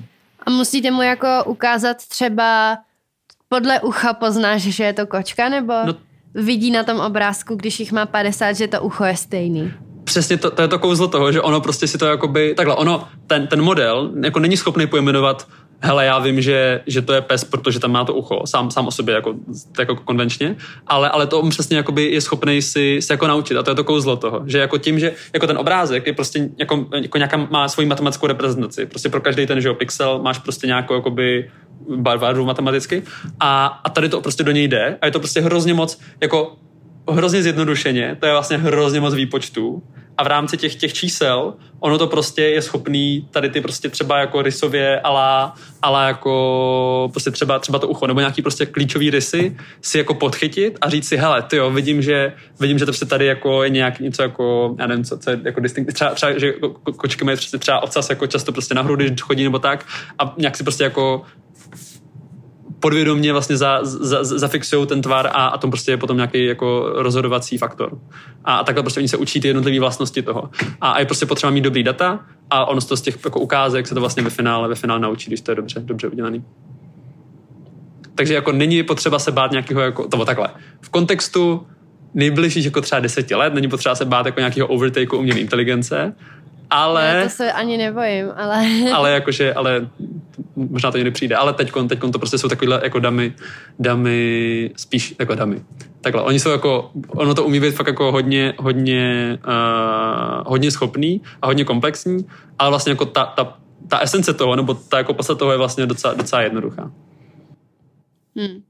[0.45, 2.77] A musíte mu jako ukázat třeba
[3.49, 5.95] podle ucha poznáš, že je to kočka, nebo no,
[6.35, 9.73] vidí na tom obrázku, když jich má 50, že to ucho je stejný?
[10.11, 13.07] Přesně to, to je to kouzlo toho, že ono prostě si to jakoby, takhle, ono,
[13.27, 15.47] ten, ten model jako není schopný pojmenovat
[15.79, 18.87] hele, já vím, že, že to je pes, protože tam má to ucho, sám, sám
[18.87, 19.35] o sobě jako,
[19.79, 20.55] jako konvenčně,
[20.87, 23.75] ale, ale to on přesně jakoby je schopný si, se jako naučit a to je
[23.75, 27.37] to kouzlo toho, že jako tím, že jako ten obrázek je prostě jako, jako nějaká,
[27.37, 31.51] má svoji matematickou reprezentaci, prostě pro každý ten, že jo, pixel máš prostě nějakou jakoby
[31.95, 33.03] barvu matematicky
[33.39, 36.57] a, a tady to prostě do něj jde a je to prostě hrozně moc jako
[37.09, 39.83] hrozně zjednodušeně, to je vlastně hrozně moc výpočtů.
[40.17, 44.19] A v rámci těch, těch čísel ono to prostě je schopný tady ty prostě třeba
[44.19, 49.57] jako rysově ale, ale jako prostě třeba, třeba to ucho nebo nějaký prostě klíčový rysy
[49.81, 53.05] si jako podchytit a říct si, hele, ty jo, vidím, že, vidím, že to prostě
[53.05, 56.39] tady jako je nějak něco jako, já nevím, co, co je jako distinkt, třeba, třeba,
[56.39, 56.53] že
[56.97, 59.85] kočky mají prostě třeba ocas jako často prostě nahoru, když chodí nebo tak
[60.19, 61.21] a nějak si prostě jako
[62.81, 66.91] podvědomě vlastně za, za, zafixují ten tvar a, a tom prostě je potom nějaký jako
[66.95, 67.97] rozhodovací faktor.
[68.45, 70.49] A, a takhle prostě oni se učí ty jednotlivé vlastnosti toho.
[70.81, 73.87] A, a je prostě potřeba mít dobrý data a ono toho z těch jako ukázek
[73.87, 76.43] se to vlastně ve finále, ve finále naučí, když to je dobře, dobře udělaný.
[78.15, 80.49] Takže jako není potřeba se bát nějakého, jako, to takhle.
[80.81, 81.67] V kontextu
[82.13, 86.13] nejbližších jako třeba deseti let není potřeba se bát jako nějakého overtakeu umělé inteligence,
[86.71, 87.15] ale...
[87.15, 88.65] Já to se ani nebojím, ale...
[88.93, 89.89] ale jakože, ale
[90.55, 91.71] možná to někdy přijde, ale teď
[92.11, 93.33] to prostě jsou takovýhle jako damy,
[93.79, 95.61] damy, spíš jako damy.
[96.01, 101.21] Takhle, oni jsou jako, ono to umí být fakt jako hodně, hodně, uh, hodně schopný
[101.41, 102.25] a hodně komplexní,
[102.59, 103.57] ale vlastně jako ta, ta,
[103.87, 106.91] ta esence toho, nebo ta jako podstata toho je vlastně docela, docela jednoduchá.
[108.35, 108.61] Hmm.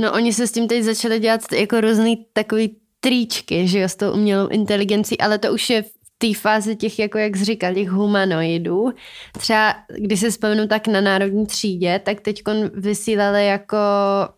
[0.00, 3.96] No oni se s tím teď začali dělat jako různý takový tričky, že jo, s
[3.96, 5.84] tou umělou inteligencí, ale to už je
[6.18, 8.92] té fázi těch, jako jak jsi říkal, těch humanoidů.
[9.38, 12.42] Třeba, když se vzpomenu tak na národní třídě, tak teď
[12.74, 13.76] vysílali jako,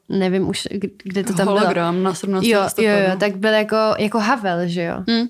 [0.09, 0.69] nevím už,
[1.05, 2.05] kde to tam Hologram bylo.
[2.05, 2.45] na 17.
[2.45, 4.95] Jo, jo, jo, tak byl jako, jako Havel, že jo?
[5.09, 5.29] Hmm.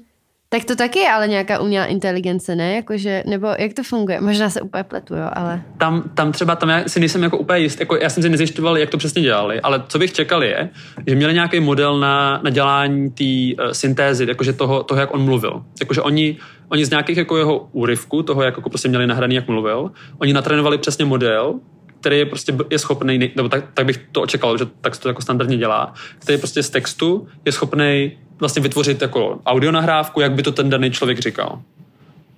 [0.51, 2.75] Tak to taky je ale nějaká umělá inteligence, ne?
[2.75, 4.21] Jakože, nebo jak to funguje?
[4.21, 5.63] Možná se úplně pletu, jo, ale...
[5.79, 8.79] Tam, tam třeba, tam já si nejsem jako úplně jist, jako já jsem si nezjišťoval,
[8.79, 10.69] jak to přesně dělali, ale co bych čekal je,
[11.07, 15.25] že měli nějaký model na, na dělání té uh, syntézy, jakože toho, toho, jak on
[15.25, 15.63] mluvil.
[15.81, 16.37] Jakože oni,
[16.69, 20.33] oni z nějakých jako jeho úryvků, toho, jak jako prostě měli nahraný, jak mluvil, oni
[20.33, 21.55] natrénovali přesně model,
[22.01, 25.09] který je prostě je schopný, nebo tak, tak bych to očekal, že tak se to
[25.09, 30.33] jako standardně dělá, který prostě z textu je schopný vlastně vytvořit jako audio nahrávku, jak
[30.33, 31.62] by to ten daný člověk říkal.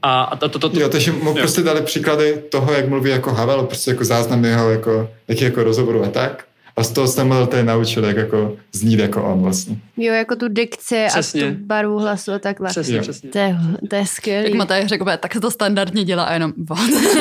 [0.03, 3.33] A, to, to, to, to, jo, takže mu prostě dali příklady toho, jak mluví jako
[3.33, 6.45] Havel, prostě jako záznam jeho jako, jaký jako rozhovoru a tak.
[6.81, 9.77] A z toho jsem tady naučil, jak jako znít jako on vlastně.
[9.97, 11.49] Jo, jako tu dikci přesně.
[11.49, 12.69] a tu barvu hlasu a takhle.
[12.69, 13.03] Přesně, jo.
[13.03, 13.31] přesně.
[13.31, 13.57] To je,
[13.91, 14.45] to je skvělý.
[14.45, 16.53] Jak Mataj řekl, tak se to standardně dělá a jenom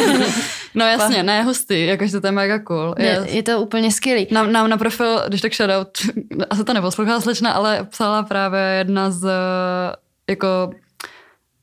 [0.76, 2.95] No jasně, ne, hustý, jakože to je mega cool.
[2.98, 4.28] Je, je to úplně skvělý.
[4.32, 5.98] Nám, nám na profil, když tak shoutout,
[6.50, 9.30] asi to neposlouchala slečna, ale psala právě jedna z
[10.30, 10.69] jako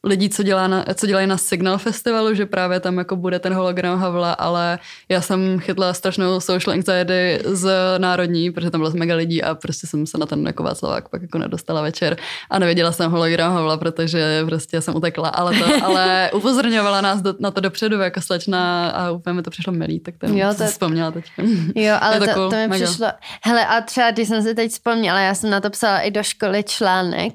[0.07, 3.55] lidí, co, dělá na, co dělají na Signal Festivalu, že právě tam jako bude ten
[3.55, 9.14] hologram Havla, ale já jsem chytla strašnou social anxiety z Národní, protože tam bylo mega
[9.14, 12.16] lidí a prostě jsem se na ten jako Václavák pak jako nedostala večer
[12.51, 17.35] a nevěděla jsem hologram Havla, protože prostě jsem utekla, ale, to, ale upozorňovala nás do,
[17.38, 20.55] na to dopředu jako slečna a úplně mi to přišlo milý, tak ten jo, to...
[20.55, 21.25] si vzpomněla teď.
[21.75, 22.87] Jo, ale to, to, to mi mega.
[22.87, 23.07] přišlo,
[23.45, 26.23] hele a třeba když jsem si teď vzpomněla, já jsem na to psala i do
[26.23, 27.33] školy článek,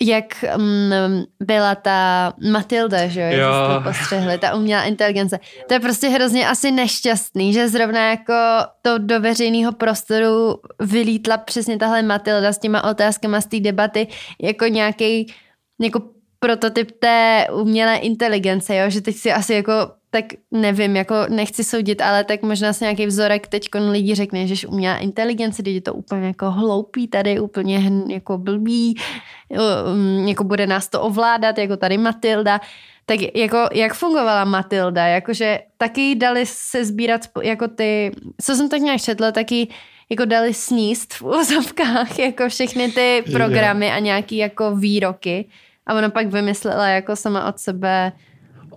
[0.00, 3.80] jak um, byla ta Matilda, že jo, jo.
[3.82, 5.38] postřehli, ta umělá inteligence.
[5.68, 8.34] To je prostě hrozně asi nešťastný, že zrovna jako
[8.82, 14.06] to do veřejného prostoru vylítla přesně tahle Matilda s těma otázkama z té debaty
[14.42, 15.34] jako nějaký
[15.80, 16.02] jako
[16.38, 18.90] prototyp té umělé inteligence, jo?
[18.90, 19.72] že teď si asi jako
[20.16, 24.66] tak nevím, jako nechci soudit, ale tak možná se nějaký vzorek teď lidi řekne, že
[24.66, 28.96] umělá inteligence, když je to úplně jako hloupý tady, úplně jako blbý,
[29.50, 32.60] um, jako bude nás to ovládat, jako tady Matilda.
[33.06, 35.06] Tak jako, jak fungovala Matilda?
[35.06, 39.68] Jakože taky dali se sbírat jako ty, co jsem tak nějak četla, taky
[40.10, 45.48] jako dali sníst v úzovkách jako všechny ty programy a nějaký jako výroky.
[45.86, 48.12] A ona pak vymyslela jako sama od sebe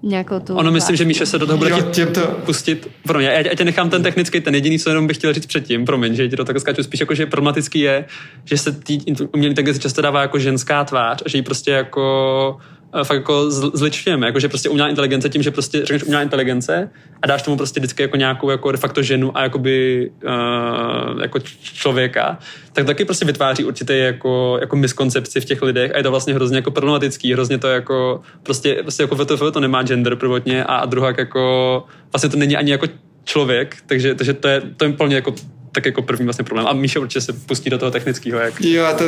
[0.03, 0.55] nějakou tu...
[0.55, 2.21] Ono myslím, že Míše se do toho bude chtít to...
[2.21, 2.89] pustit.
[3.03, 3.27] Pro mě.
[3.27, 6.15] Já, já tě nechám ten technický, ten jediný, co jenom bych chtěl říct předtím, promiň,
[6.15, 8.05] že ti to tak skáču spíš jako, že problematický je,
[8.45, 8.99] že se tý
[9.33, 12.57] umělý inteligence často dává jako ženská tvář a že ji prostě jako
[13.03, 16.89] fakt jako zličujeme, jako že prostě umělá inteligence tím, že prostě řekneš umělá inteligence
[17.21, 21.39] a dáš tomu prostě vždycky jako nějakou jako de facto ženu a jakoby uh, jako
[21.61, 22.39] člověka,
[22.73, 26.33] tak taky prostě vytváří určitě jako, jako miskoncepci v těch lidech a je to vlastně
[26.33, 30.75] hrozně jako problematický, hrozně to jako prostě, prostě jako VTF to nemá gender prvotně a,
[30.75, 32.87] a druhá jako vlastně to není ani jako
[33.23, 35.33] člověk, takže, takže to je, to je plně jako
[35.71, 36.67] tak jako první vlastně problém.
[36.67, 38.39] A Míša určitě se pustí do toho technického.
[38.39, 38.61] Jak...
[38.61, 39.03] Jo, a to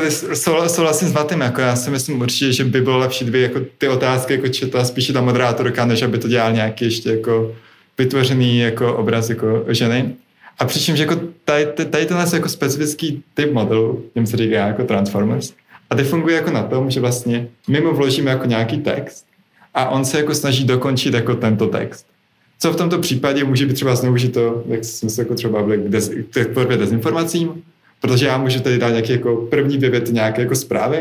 [0.67, 3.87] souhlasím s Vatym, jako já si myslím určitě, že by bylo lepší, kdyby jako ty
[3.87, 7.55] otázky jako četla spíše ta moderátorka, než aby to dělal nějaký ještě jako
[7.97, 10.13] vytvořený jako obraz jako ženy.
[10.59, 15.53] A přičemž jako tady, tady tenhle jako specifický typ modelu, jim se říká jako Transformers,
[15.89, 19.25] a ty funguje jako na tom, že vlastně my mu vložíme jako nějaký text
[19.73, 22.05] a on se jako snaží dokončit jako tento text
[22.61, 25.83] co v tomto případě může být třeba zneužito, jak jsme se jako třeba byli
[26.29, 27.63] k tvorbě dezinformacím,
[28.01, 30.99] protože já můžu tady dát nějaké jako první dvě věty nějaké jako zprávy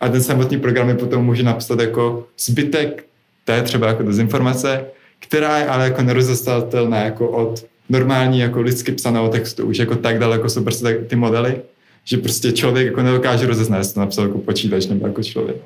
[0.00, 3.04] a ten samotný program mi potom může napsat jako zbytek
[3.44, 4.84] té třeba jako dezinformace,
[5.18, 9.66] která je ale jako nerozestatelná jako od normální jako lidsky psaného textu.
[9.66, 11.62] Už jako tak daleko jsou prostě ty modely,
[12.04, 15.56] že prostě člověk jako nedokáže rozeznat, jestli to napsal jako počítač nebo jako člověk.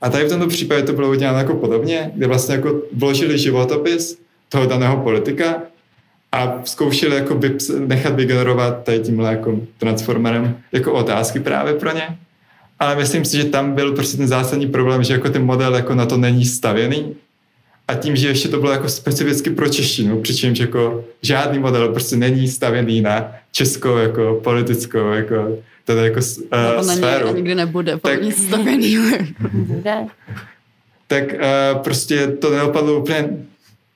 [0.00, 4.18] A tady v tomto případě to bylo uděláno jako podobně, kde vlastně jako vložili životopis
[4.50, 5.62] toho daného politika
[6.32, 7.40] a zkoušeli jako
[7.78, 12.18] nechat vygenerovat tady tímhle jako transformerem jako otázky právě pro ně.
[12.78, 15.94] Ale myslím si, že tam byl prostě ten zásadní problém, že jako ten model jako
[15.94, 17.16] na to není stavěný
[17.88, 22.16] a tím, že ještě to bylo jako specificky pro češtinu, přičemž jako žádný model prostě
[22.16, 27.28] není stavěný na českou jako politickou jako tady jako uh, no, sféru.
[27.28, 28.98] A nikdy nebude tak, stavěný.
[31.06, 33.28] tak uh, prostě to neopadlo úplně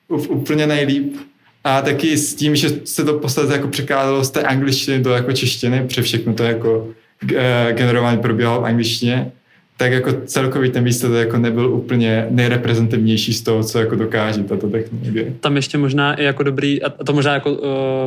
[0.08, 1.16] úplně nejlíp.
[1.64, 5.32] A taky s tím, že se to posledně jako překládalo z té angličtiny do jako
[5.32, 6.88] češtiny, protože všechno to jako
[7.36, 9.32] eh, generování probíhalo v angličtině,
[9.76, 14.68] tak jako celkový ten výsledek jako nebyl úplně nejreprezentativnější z toho, co jako dokáže tato
[14.68, 15.34] technologie.
[15.40, 17.58] Tam ještě možná i jako dobrý, a to možná jako uh,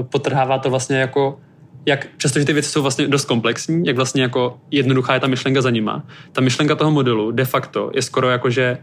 [0.09, 1.39] potrhává to vlastně jako
[1.85, 5.61] jak přestože ty věci jsou vlastně dost komplexní, jak vlastně jako jednoduchá je ta myšlenka
[5.61, 6.03] za nima.
[6.31, 8.77] Ta myšlenka toho modelu de facto je skoro jako, že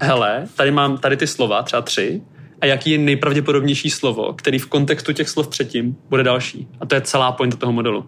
[0.00, 2.22] hele, tady mám tady ty slova, třeba tři,
[2.64, 6.68] a jaký je nejpravděpodobnější slovo, který v kontextu těch slov předtím bude další.
[6.80, 8.06] A to je celá pointa toho modelu.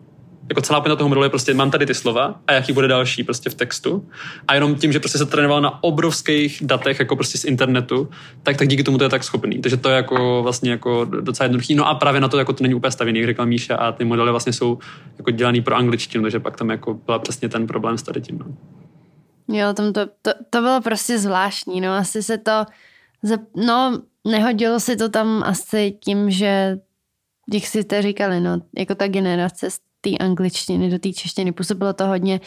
[0.48, 3.24] Jako celá pointa toho modelu je prostě, mám tady ty slova a jaký bude další
[3.24, 4.08] prostě v textu.
[4.48, 8.08] A jenom tím, že prostě se trénoval na obrovských datech, jako prostě z internetu,
[8.42, 9.58] tak, tak díky tomu to je tak schopný.
[9.58, 11.74] Takže to je jako vlastně jako docela jednoduchý.
[11.74, 14.04] No a právě na to jako to není úplně stavěný, jak řekla Míša, a ty
[14.04, 14.78] modely vlastně jsou
[15.18, 18.38] jako dělaný pro angličtinu, takže pak tam jako byla přesně ten problém s tady tím.
[18.38, 18.46] No.
[19.58, 22.64] Jo, tam to, to, to bylo prostě zvláštní, no asi se to,
[23.56, 26.78] no nehodilo si to tam asi tím, že
[27.52, 31.92] jak si to říkali, no, jako ta generace z té angličtiny do té češtiny působilo
[31.92, 32.40] to hodně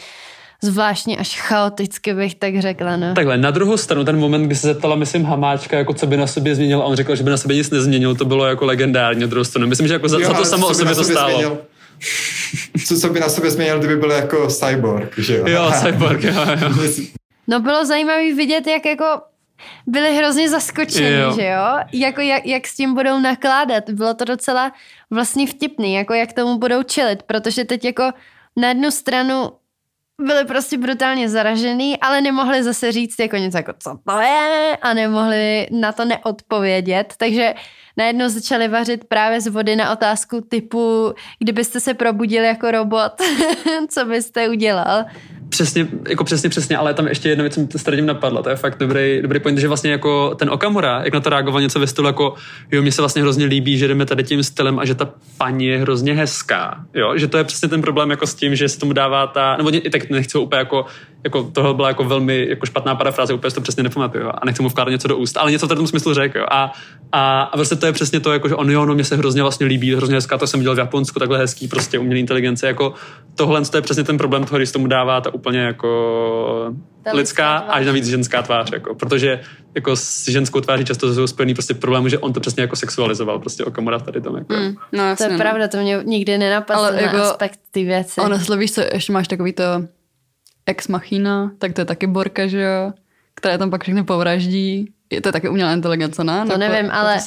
[0.62, 2.96] zvláštně až chaoticky bych tak řekla.
[2.96, 3.14] No.
[3.14, 6.26] Takhle, na druhou stranu, ten moment, kdy se zeptala, myslím, Hamáčka, jako co by na
[6.26, 9.26] sobě změnil, a on řekl, že by na sobě nic nezměnil, to bylo jako legendárně,
[9.26, 9.66] druhou stranu.
[9.66, 11.30] Myslím, že jako za, jo, za to samo o sobě to stálo.
[11.30, 11.58] Změnil,
[12.86, 15.44] co, co by na sobě změnil, kdyby byl jako cyborg, že jo?
[15.48, 16.88] Jo, cyborg, jo, jo.
[17.48, 19.04] No bylo zajímavé vidět, jak jako
[19.86, 21.32] byli hrozně zaskočení, jo.
[21.32, 21.78] že jo?
[21.92, 23.90] Jako jak, jak s tím budou nakládat.
[23.90, 24.72] Bylo to docela
[25.10, 28.12] vlastně vtipný, jako jak tomu budou čelit, protože teď jako
[28.56, 29.50] na jednu stranu
[30.20, 34.94] byli prostě brutálně zaražený, ale nemohli zase říct jako něco jako co to je a
[34.94, 37.54] nemohli na to neodpovědět, takže
[37.96, 43.12] najednou začali vařit právě z vody na otázku typu, kdybyste se probudil jako robot,
[43.88, 45.04] co byste udělal?
[45.50, 48.78] Přesně, jako přesně, přesně, ale tam ještě jedna věc mi strašně napadla, to je fakt
[48.78, 52.06] dobrý, dobrý point, že vlastně jako ten Okamura, jak na to reagoval něco ve stylu
[52.06, 52.34] jako,
[52.72, 55.66] jo, mně se vlastně hrozně líbí, že jdeme tady tím stylem a že ta paní
[55.66, 58.78] je hrozně hezká, jo, že to je přesně ten problém jako s tím, že se
[58.78, 60.86] tomu dává ta, nebo i tak nechci úplně jako,
[61.24, 64.68] jako tohle byla jako velmi jako špatná parafráze, úplně to přesně nepamatuju a nechci mu
[64.68, 66.72] vkládat něco do úst, ale něco v tom smyslu řekl, jo, a,
[67.12, 69.42] a, a prostě to je přesně to, jako, že on jo, no, mě se hrozně
[69.42, 72.94] vlastně líbí, hrozně hezká, to jsem dělal v Japonsku, takhle hezký, prostě umělý inteligence, jako
[73.34, 77.56] tohle to je přesně ten problém toho, když tomu dává ta úplně jako ta lidská
[77.56, 79.40] a navíc ženská tvář, jako, protože
[79.74, 83.38] jako s ženskou tváří často jsou spojený prostě problémy, že on to přesně jako sexualizoval,
[83.38, 84.36] prostě Okamura tady tom.
[84.36, 84.54] Jako.
[84.54, 85.38] Mm, no, to je no.
[85.38, 88.20] pravda, to mě nikdy nenapadlo Ale jako, aspekt ty věci.
[88.20, 89.64] Ono, víš co, ještě máš takový to
[90.70, 92.92] ex machina, tak to je taky Borka, že jo,
[93.34, 94.92] která tam pak všechny povraždí.
[95.10, 96.44] Je to taky umělá inteligence, ne?
[96.46, 97.18] To nevím, Nebo, ale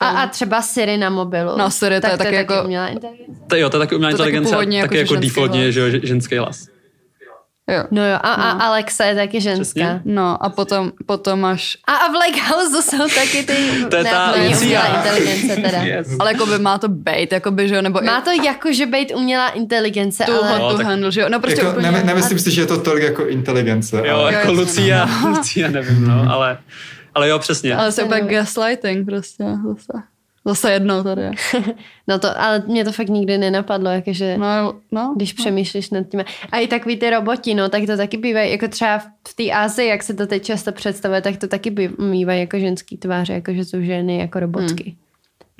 [0.00, 1.58] a, a třeba Siri na mobilu.
[1.58, 2.54] No Siri, tak to je taky jako...
[2.64, 3.40] umělá inteligence?
[3.46, 6.36] To jo, to je taky umělá inteligence, taky, taky jako, jako defaultně, že jo, ženský
[6.36, 6.68] hlas.
[7.72, 7.84] Jo.
[7.90, 8.44] No jo, a, no.
[8.44, 9.80] a Alexa je taky ženská.
[9.80, 10.00] Přesně?
[10.04, 11.76] No a potom, potom máš...
[11.86, 13.84] A, a v Lake House jsou taky ty...
[13.90, 15.82] to je ta ne, umělá inteligence teda.
[15.82, 16.08] Yes.
[16.18, 18.00] Ale jako by má to být, jako by, že jo, nebo...
[18.00, 20.58] Má to jako, že být umělá inteligence, tu, ale...
[20.58, 21.90] No, tu handle, že jo, no prostě jako, úplně...
[21.90, 24.02] Ne, nemyslím si, že je to tolik jako inteligence.
[24.06, 24.34] Jo, ale...
[24.34, 26.58] jako Lucia, Lucia, nevím, no, ale...
[27.14, 27.76] Ale jo, přesně.
[27.76, 30.02] Ale se úplně gaslighting prostě zase.
[30.44, 31.22] Zase jednou tady.
[32.08, 35.42] no to, ale mě to fakt nikdy nenapadlo, jakože no, no, když no.
[35.42, 36.24] přemýšlíš nad tím.
[36.52, 39.88] A i takový ty roboti, no, tak to taky bývají, jako třeba v té Ázii,
[39.88, 43.64] jak se to teď často představuje, tak to taky bývají jako ženský tváře, jako že
[43.64, 44.96] jsou ženy jako robotky.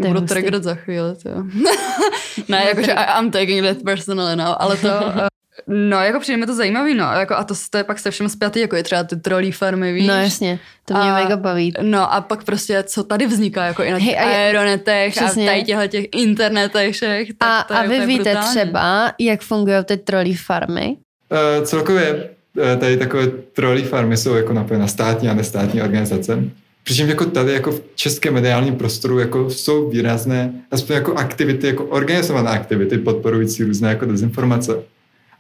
[0.01, 0.13] Hmm.
[0.13, 1.45] Budu triggered za chvíli, jo.
[2.49, 4.89] ne, jakože I'm taking that personally now, ale to,
[5.67, 8.29] No, jako přijde mi to zajímavý, no, jako a to, to je pak se všem
[8.29, 10.07] zpětý, jako je třeba ty trolí farmy, víš.
[10.07, 11.73] No jasně, to mě a, mega baví.
[11.83, 15.51] No a pak prostě, co tady vzniká, jako i na těch hey, aeronetech přesně.
[15.51, 17.29] a tady těchto těch internetech všech.
[17.39, 18.51] Tak a, to je a vy víte brutální.
[18.51, 20.97] třeba, jak fungují ty trolí farmy?
[21.33, 26.45] Uh, celkově uh, tady takové trolí farmy jsou jako napojené na státní a nestátní organizace.
[26.85, 31.85] Přičemž jako tady jako v českém mediálním prostoru jako jsou výrazné aspoň jako aktivity, jako
[31.85, 34.83] organizované aktivity podporující různé jako dezinformace.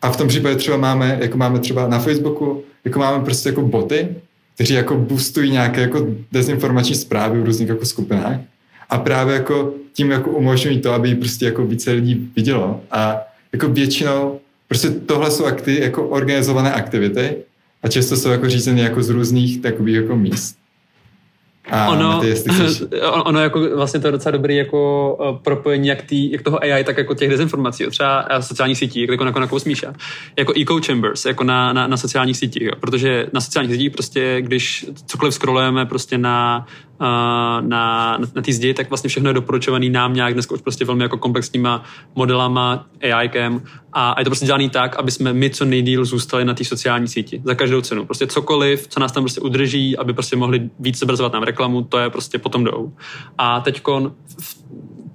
[0.02, 3.62] A v tom případě třeba máme, jako máme třeba na Facebooku, jako máme prostě jako
[3.62, 4.08] boty,
[4.54, 8.36] kteří jako boostují nějaké jako dezinformační zprávy v různých jako skupinách
[8.90, 13.20] a právě jako tím jako umožňují to, aby prostě jako více lidí vidělo a
[13.52, 17.36] jako většinou prostě tohle jsou akty, jako organizované aktivity
[17.82, 20.56] a často jsou jako řízeny jako z různých takových jako míst.
[21.70, 22.34] A ono, ty,
[23.24, 26.84] ono jako vlastně to je docela dobrý jako uh, propojení jak, tý, jak toho AI,
[26.84, 29.88] tak jako těch dezinformací, třeba sociálních sítí, jako, jako na kousmíša.
[29.88, 29.98] Míša.
[30.38, 32.72] Jako eco chambers, jako na, na, na sociálních sítích, jo.
[32.80, 36.66] protože na sociálních sítích prostě, když cokoliv scrollujeme prostě na
[37.02, 40.84] na, na, na té zdi, tak vlastně všechno je doporučovaný nám nějak dneska už prostě
[40.84, 45.64] velmi jako komplexníma modelama, AIkem a je to prostě dělaný tak, aby jsme my co
[45.64, 48.04] nejdíl zůstali na té sociální síti za každou cenu.
[48.04, 51.98] Prostě cokoliv, co nás tam prostě udrží, aby prostě mohli víc zobrazovat nám reklamu, to
[51.98, 52.92] je prostě potom jdou.
[53.38, 53.82] A teď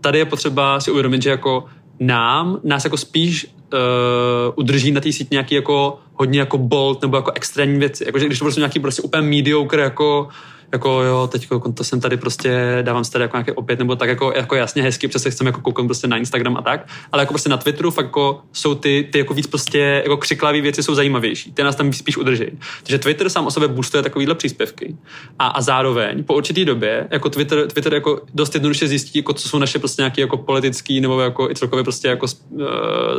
[0.01, 1.65] tady je potřeba si uvědomit, že jako
[1.99, 7.17] nám, nás jako spíš uh, udrží na té síti nějaký jako hodně jako bold nebo
[7.17, 8.03] jako extrémní věci.
[8.05, 10.27] Jakože když to prostě nějaký prostě úplně mediocre jako
[10.71, 14.09] jako jo, teď to jsem tady prostě, dávám se tady jako nějaký opět, nebo tak
[14.09, 17.33] jako, jako jasně hezky, přesně chcem jako kouknout prostě na Instagram a tak, ale jako
[17.33, 20.95] prostě na Twitteru fakt jako jsou ty, ty jako víc prostě jako křiklavé věci jsou
[20.95, 22.45] zajímavější, ty nás tam spíš udrží.
[22.83, 24.95] Takže Twitter sám o sobě boostuje takovýhle příspěvky
[25.39, 29.49] a, a zároveň po určitý době jako Twitter, Twitter jako dost jednoduše zjistí, jako co
[29.49, 32.63] jsou naše prostě nějaké jako politické nebo jako i celkově prostě jako, uh,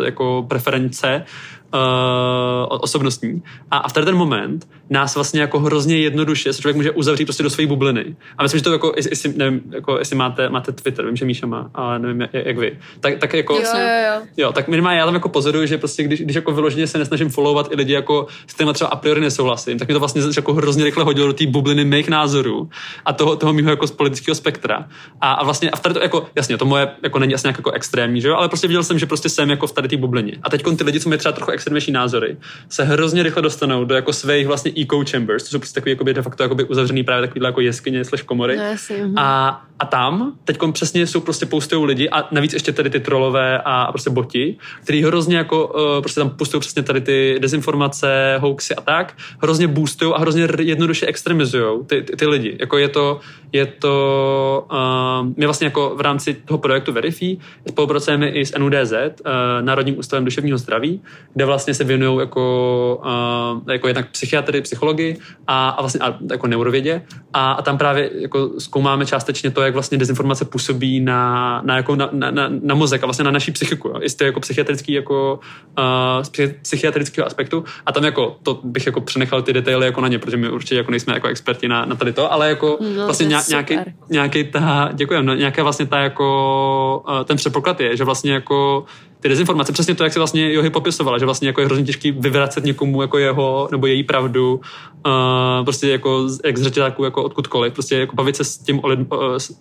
[0.05, 1.25] jako preference
[1.75, 3.43] uh, osobnostní.
[3.71, 7.43] A, a v ten moment nás vlastně jako hrozně jednoduše se člověk může uzavřít prostě
[7.43, 8.17] do své bubliny.
[8.39, 11.47] A myslím, že to jako, jestli, nevím, jako, jestli máte, máte Twitter, vím, že Míša
[11.47, 12.79] má, ale nevím, jak, jak vy.
[13.01, 14.23] Tak, tak jako, jo, jo, jo.
[14.37, 17.29] jo, tak minimálně já tam jako pozoruju, že prostě když, když jako vyloženě se nesnažím
[17.29, 20.55] followovat i lidi, jako s kterými třeba a priori nesouhlasím, tak mi to vlastně jako
[20.55, 22.69] hrozně rychle hodilo do té bubliny mých názorů
[23.05, 24.89] a toho, toho mého jako z politického spektra.
[25.21, 27.71] A, a vlastně a v tady to jako, jasně, to moje jako není jasně jako
[27.71, 28.37] extrémní, že jo?
[28.37, 30.33] ale prostě viděl jsem, že prostě jsem jako v tady té bublině.
[30.43, 32.37] A teď ty lidi, co mají třeba trochu extrémnější názory,
[32.69, 36.05] se hrozně rychle dostanou do jako svých vlastně eco chambers, to jsou prostě takový jako
[36.05, 38.57] de facto jakoby uzavřený právě takovýhle jako jeskyně slash komory.
[38.57, 39.19] No, jasně, mhm.
[39.19, 43.61] A, a tam teď přesně jsou prostě postují lidi a navíc ještě tady ty trolové
[43.65, 48.75] a, prostě boti, který hrozně jako uh, prostě tam postují přesně tady ty dezinformace, hoaxy
[48.75, 52.57] a tak, hrozně boostují a hrozně jednoduše extremizují ty, ty, ty lidi.
[52.61, 53.21] Jako je to,
[53.53, 57.37] je to uh, my vlastně jako v rámci toho projektu Verify
[57.69, 59.31] spolupracujeme i s NUDZ, uh,
[59.61, 61.01] Národním ústavem duševního zdraví,
[61.35, 66.47] kde vlastně se věnují jako, uh, jako jednak psychiatry, psychologii a, a vlastně a, jako
[66.47, 71.77] neurovědě a, a tam právě jako zkoumáme částečně to, jak vlastně dezinformace působí na, na,
[71.77, 73.89] jako na, na, na, na mozek a vlastně na naší psychiku.
[73.89, 73.95] Jo.
[74.03, 75.41] I z toho jako psychiatrický jako
[75.79, 80.09] uh, z psychiatrického aspektu a tam jako to bych jako přenechal ty detaily jako na
[80.09, 83.05] ně, protože my určitě jako nejsme jako experti na, na tady to, ale jako No,
[83.05, 83.79] vlastně nějaký,
[84.11, 88.85] nějaký ta, děkujem, no, nějaká vlastně ta jako, uh, ten předpoklad je, že vlastně jako
[89.21, 92.11] ty dezinformace, přesně to, jak se vlastně Johy popisovala, že vlastně jako je hrozně těžký
[92.11, 94.61] vyvracet někomu jako jeho nebo její pravdu,
[95.07, 98.95] uh, prostě jako jak z řetězáku, jako odkudkoliv, prostě jako bavit se s tím, uh,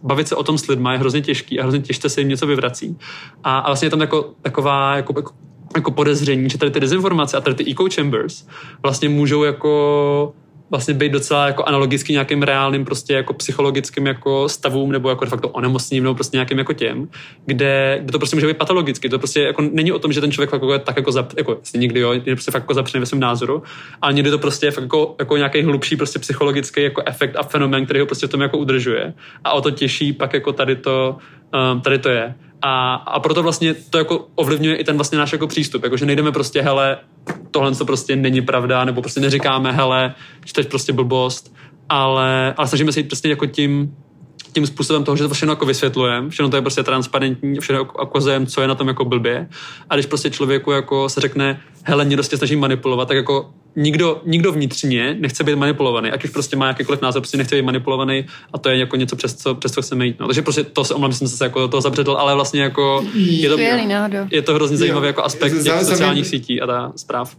[0.03, 2.47] bavit se o tom s lidma je hrozně těžký a hrozně těžce se jim něco
[2.47, 2.97] vyvrací.
[3.43, 5.31] A, a vlastně je tam jako, taková jako, jako
[5.75, 8.47] jako podezření, že tady ty dezinformace a tady ty echo chambers
[8.83, 10.33] vlastně můžou jako
[10.69, 15.29] vlastně být docela jako analogicky nějakým reálným prostě jako psychologickým jako stavům nebo jako de
[15.29, 17.09] facto onemocněním nebo prostě nějakým jako těm,
[17.45, 19.09] kde, kde to prostě může být patologicky.
[19.09, 21.33] To prostě jako není o tom, že ten člověk fakt jako je tak jako, zap,
[21.37, 23.63] jako někdy jo, někdy prostě fakt jako zapřený ve svém názoru,
[24.01, 27.43] ale někdy to prostě je fakt jako, jako nějaký hlubší prostě psychologický jako efekt a
[27.43, 29.13] fenomén, který ho prostě v tom jako udržuje.
[29.43, 31.17] A o to těžší pak jako tady to,
[31.73, 32.35] um, tady to je.
[32.61, 36.31] A, a proto vlastně to jako ovlivňuje i ten vlastně náš jako přístup, jakože nejdeme
[36.31, 36.97] prostě, hele,
[37.51, 40.13] tohle to prostě není pravda, nebo prostě neříkáme, hele,
[40.45, 41.55] čteš prostě blbost,
[41.89, 43.95] ale, ale snažíme se jít prostě jako tím,
[44.53, 48.03] tím způsobem toho, že to všechno jako vysvětlujeme, všechno to je prostě transparentní, všechno jako
[48.03, 49.49] ukazujeme, co je na tom jako blbě.
[49.89, 54.21] A když prostě člověku jako se řekne, hele, někdo se snaží manipulovat, tak jako nikdo,
[54.25, 58.25] nikdo vnitřně nechce být manipulovaný, ať už prostě má jakýkoliv názor, prostě nechce být manipulovaný
[58.53, 60.19] a to je jako něco, přes co, přes co chceme jít.
[60.19, 60.27] No.
[60.27, 63.49] Takže prostě to se omlám, jsem se jako do toho zabředl, ale vlastně jako je
[63.49, 63.57] to,
[64.31, 67.35] je to hrozně zajímavý jako aspekt těch sociálních sítí a ta zpráv.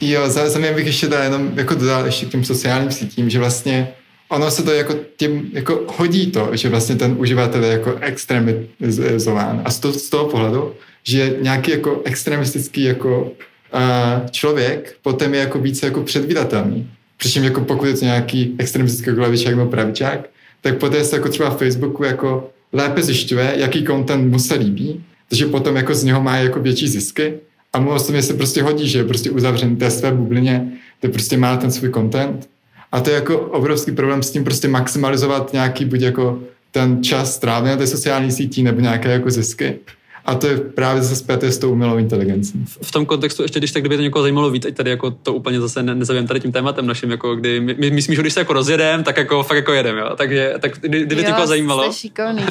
[0.00, 3.38] Jo, za mě bych ještě dal jenom jako dodal ještě k těm sociálním sítím, že
[3.38, 3.88] vlastně
[4.28, 9.62] ono se to jako tím, jako hodí to, že vlastně ten uživatel je jako extremizován.
[9.64, 10.74] A z toho, z toho pohledu,
[11.04, 13.32] že nějaký jako extremistický jako
[13.76, 16.90] uh, člověk potom je jako více jako předvídatelný.
[17.16, 20.20] Přičem jako pokud je to nějaký extremistický levičák nebo pravičák,
[20.60, 25.04] tak poté se jako třeba v Facebooku jako lépe zjišťuje, jaký content mu se líbí,
[25.28, 27.34] takže potom jako z něho má jako větší zisky
[27.72, 31.36] a mu osobně se prostě hodí, že je prostě uzavřený té své bublině, kde prostě
[31.36, 32.48] má ten svůj content.
[32.92, 36.38] A to je jako obrovský problém s tím prostě maximalizovat nějaký buď jako
[36.70, 39.78] ten čas strávený na té sociální sítí nebo nějaké jako zisky.
[40.26, 42.64] A to je právě zase zpěté s tou umělou inteligencí.
[42.82, 45.32] v tom kontextu ještě, když tak, kdyby to někoho zajímalo víc, ať tady jako to
[45.34, 48.32] úplně zase ne, nezavím tady tím tématem naším, jako kdy my, my, myslím, že když
[48.32, 50.10] se jako rozjedem, tak jako fakt jako jedem, jo.
[50.16, 51.82] Takže tak kdy, kdyby to někoho zajímalo.
[51.82, 52.42] Jste šikovný.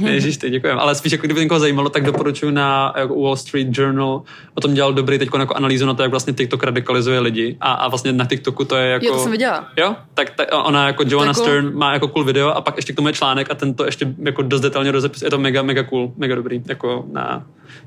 [0.04, 0.78] Ježíš, ty děkujem.
[0.78, 4.22] Ale spíš jako kdyby někoho zajímalo, tak doporučuji na jako Wall Street Journal.
[4.54, 7.56] O tom dělal dobrý teď jako analýzu na to, jak vlastně TikTok radikalizuje lidi.
[7.60, 9.06] A, a vlastně na TikToku to je jako...
[9.06, 9.68] Jo, to jsem viděla.
[9.76, 12.92] Jo, tak ta, ona jako Joanna jako- Stern má jako cool video a pak ještě
[12.92, 15.26] k tomu je článek a ten to ještě jako dost detailně rozepisuje.
[15.26, 16.62] Je to mega, mega cool, mega dobrý.
[16.68, 17.46] Jako na,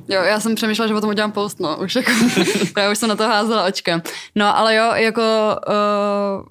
[0.09, 2.11] Jo, já jsem přemýšlela, že o tom udělám post, no, už jako,
[2.78, 4.01] já už jsem na to házela očkem.
[4.36, 5.22] No, ale jo, jako,
[5.67, 6.45] uh,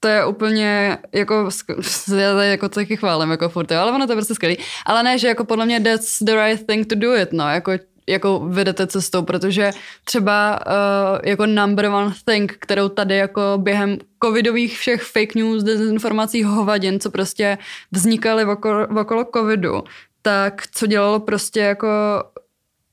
[0.00, 1.34] to je úplně, jako,
[2.16, 4.56] já tady jako taky chválím, jako furt, jo, ale ono to je prostě skvělý.
[4.86, 7.72] Ale ne, že jako podle mě that's the right thing to do it, no, jako
[8.08, 9.70] jako vedete cestou, protože
[10.04, 16.42] třeba uh, jako number one thing, kterou tady jako během covidových všech fake news, dezinformací,
[16.42, 17.58] hovadin, co prostě
[17.92, 19.82] vznikaly okolo, okolo covidu,
[20.28, 21.88] tak co dělalo prostě jako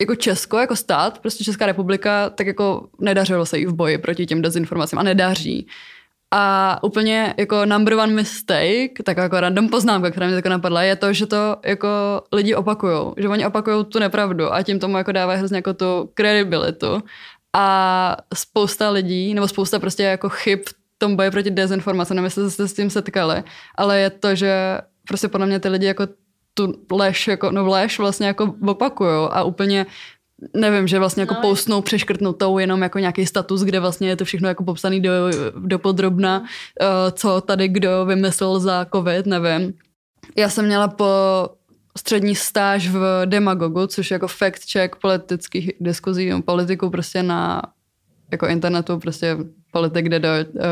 [0.01, 4.25] jako Česko, jako stát, prostě Česká republika, tak jako nedařilo se jí v boji proti
[4.25, 5.67] těm dezinformacím a nedaří.
[6.31, 10.95] A úplně jako number one mistake, tak jako random poznámka, která mě tak napadla, je
[10.95, 11.87] to, že to jako
[12.31, 16.09] lidi opakujou, že oni opakují tu nepravdu a tím tomu jako dávají hrozně jako tu
[16.13, 17.03] kredibilitu.
[17.53, 22.51] A spousta lidí, nebo spousta prostě jako chyb v tom boji proti dezinformacím, nevím, jestli
[22.51, 23.43] jste s tím setkali,
[23.75, 26.07] ale je to, že prostě podle mě ty lidi jako
[26.57, 29.85] tu lež, jako, no lež vlastně jako opakujou a úplně
[30.53, 34.15] nevím, že vlastně jako No, no, postnou přeškrtnutou jenom jako nějaký status, kde vlastně je
[34.15, 35.11] to všechno jako popsaný do,
[35.59, 36.47] do podrobna, uh,
[37.11, 39.73] co tady kdo vymyslel za covid, nevím.
[40.37, 41.05] Já jsem měla po
[41.97, 47.61] střední stáž v Demagogu, což je jako fact check politických diskuzí, politiku prostě na
[48.31, 49.37] jako internetu, prostě
[49.71, 50.63] politik jde do uh,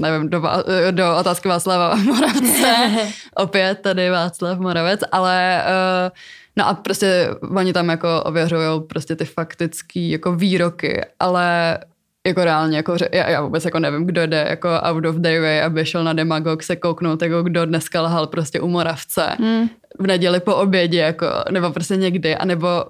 [0.00, 2.90] nevím, do, eh, do otázky Václava Moravce.
[3.36, 6.16] Opět tady Václav Moravec, ale uh,
[6.56, 11.78] no a prostě oni tam jako ověřují prostě ty faktický jako výroky, ale
[12.26, 15.62] jako reálně, jako, já, já vůbec jako nevím, kdo jde jako out of their way,
[15.62, 19.68] aby šel na demagog se kouknout, jako kdo dneska lhal prostě u Moravce hmm.
[19.98, 22.84] v neděli po obědě, jako, nebo prostě někdy, anebo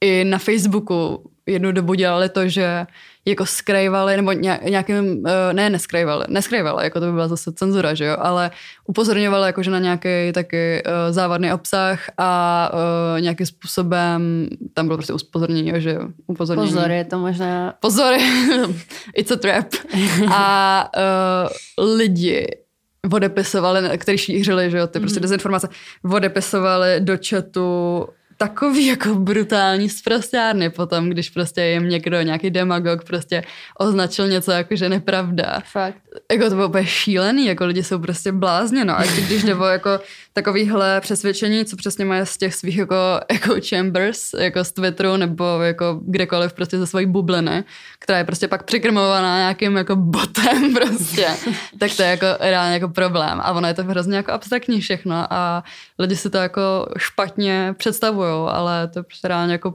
[0.00, 2.86] i na Facebooku jednu dobu dělali to, že
[3.26, 8.04] jako skrývali, nebo nějakým, eh, ne neskrývali, neskrývali, jako to by byla zase cenzura, že
[8.04, 8.50] jo, ale
[8.86, 15.12] upozorňovali jakože na nějaký taky uh, závadný obsah a uh, nějakým způsobem, tam bylo prostě
[15.12, 16.72] upozornění, že jo, upozornění.
[16.72, 17.74] Pozor, je to možná...
[17.80, 18.14] Pozor,
[19.16, 19.66] it's a trap.
[20.32, 22.46] a uh, lidi
[23.12, 25.22] odepisovali, kteří šířili, že jo, ty prostě mm.
[25.22, 25.68] dezinformace,
[26.12, 28.06] odepisovali do chatu
[28.38, 33.42] takový jako brutální zprostárny potom, když prostě jim někdo, nějaký demagog prostě
[33.78, 35.62] označil něco jako, že nepravda.
[35.72, 35.96] Fakt.
[36.32, 40.00] Jako to bylo úplně šílený, jako lidi jsou prostě blázně, no a když nebo jako
[40.42, 42.96] takovýhle přesvědčení, co přesně mají z těch svých jako
[43.28, 47.64] echo chambers, jako z Twitteru nebo jako kdekoliv prostě ze svojí bubliny,
[47.98, 51.26] která je prostě pak přikrmovaná nějakým jako botem prostě,
[51.78, 53.40] tak to je jako reálně jako problém.
[53.42, 55.64] A ono je to hrozně jako abstraktní všechno a
[55.98, 59.74] lidi si to jako špatně představují, ale to je prostě reálně jako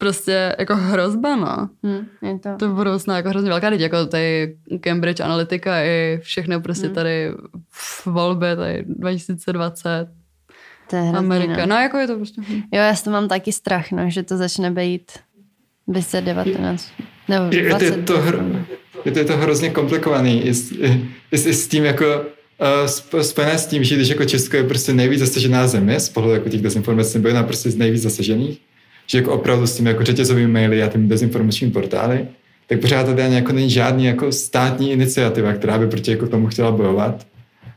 [0.00, 1.68] prostě jako hrozba, no.
[1.82, 2.48] Hmm, je to.
[2.58, 6.94] To budoucna jako hrozně velká lidi, jako tady Cambridge Analytica i všechno prostě hmm.
[6.94, 7.30] tady
[7.70, 10.08] v volbě, tady 2020.
[10.90, 11.56] To je hrozně, Amerika.
[11.56, 11.66] No.
[11.66, 12.42] no jako je to prostě.
[12.50, 15.12] Jo, já s to mám taky strach, no, že to začne být
[15.88, 16.88] 2019.
[17.28, 18.38] Nebo je, je, to, hro,
[19.04, 20.46] je, to, je to hrozně komplikovaný.
[20.46, 22.04] I s, i, i s tím jako
[23.14, 26.34] uh, spojené s tím, že když jako Česko je prostě nejvíc zasažená země z pohledu
[26.34, 28.60] jako těch dezinformací, nebo jedna prostě z nejvíc zasažených,
[29.10, 32.28] že jako opravdu s tím jako řetězovými maily a tím dezinformačními portály,
[32.66, 36.46] tak pořád tady ani jako není žádný jako státní iniciativa, která by proti jako tomu
[36.46, 37.26] chtěla bojovat.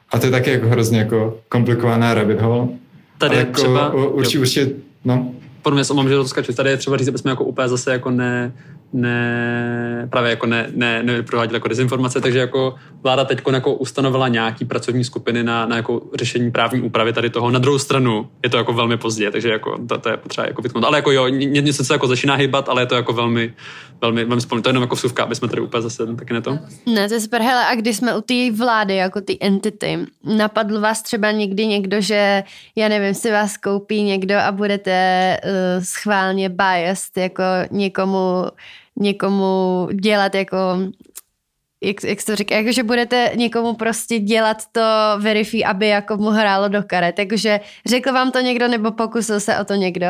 [0.09, 2.67] A to je taky jako hrozně jako komplikovaná rabbit hole.
[3.17, 3.93] Tady jako třeba...
[3.93, 4.69] Určitě, určitě,
[5.05, 5.31] no.
[5.61, 6.53] Podle mě, mám, že to skaču.
[6.53, 8.53] Tady je třeba říct, jsme jako úplně zase jako ne,
[8.93, 14.65] ne, právě jako ne, ne, neprováděli jako dezinformace, takže jako vláda teď jako ustanovila nějaký
[14.65, 17.51] pracovní skupiny na, na jako řešení právní úpravy tady toho.
[17.51, 20.61] Na druhou stranu je to jako velmi pozdě, takže jako to, to je potřeba jako
[20.61, 20.85] vytknout.
[20.85, 23.53] Ale jako jo, něco se jako začíná hýbat, ale je to jako velmi,
[24.01, 24.63] velmi, velmi spolný.
[24.63, 26.59] To je jenom jako vsuvka, aby jsme tady úplně zase taky ne to.
[26.85, 27.41] Ne, to je super.
[27.41, 32.01] Hele, a když jsme u té vlády, jako ty entity, napadl vás třeba někdy někdo,
[32.01, 32.43] že
[32.75, 38.45] já nevím, si vás koupí někdo a budete uh, schválně biased jako někomu
[38.99, 40.57] někomu dělat jako
[41.83, 44.81] jak, jak to říká, jakože budete někomu prostě dělat to
[45.19, 47.15] verify, aby jako mu hrálo do karet.
[47.15, 50.07] Takže řekl vám to někdo nebo pokusil se o to někdo?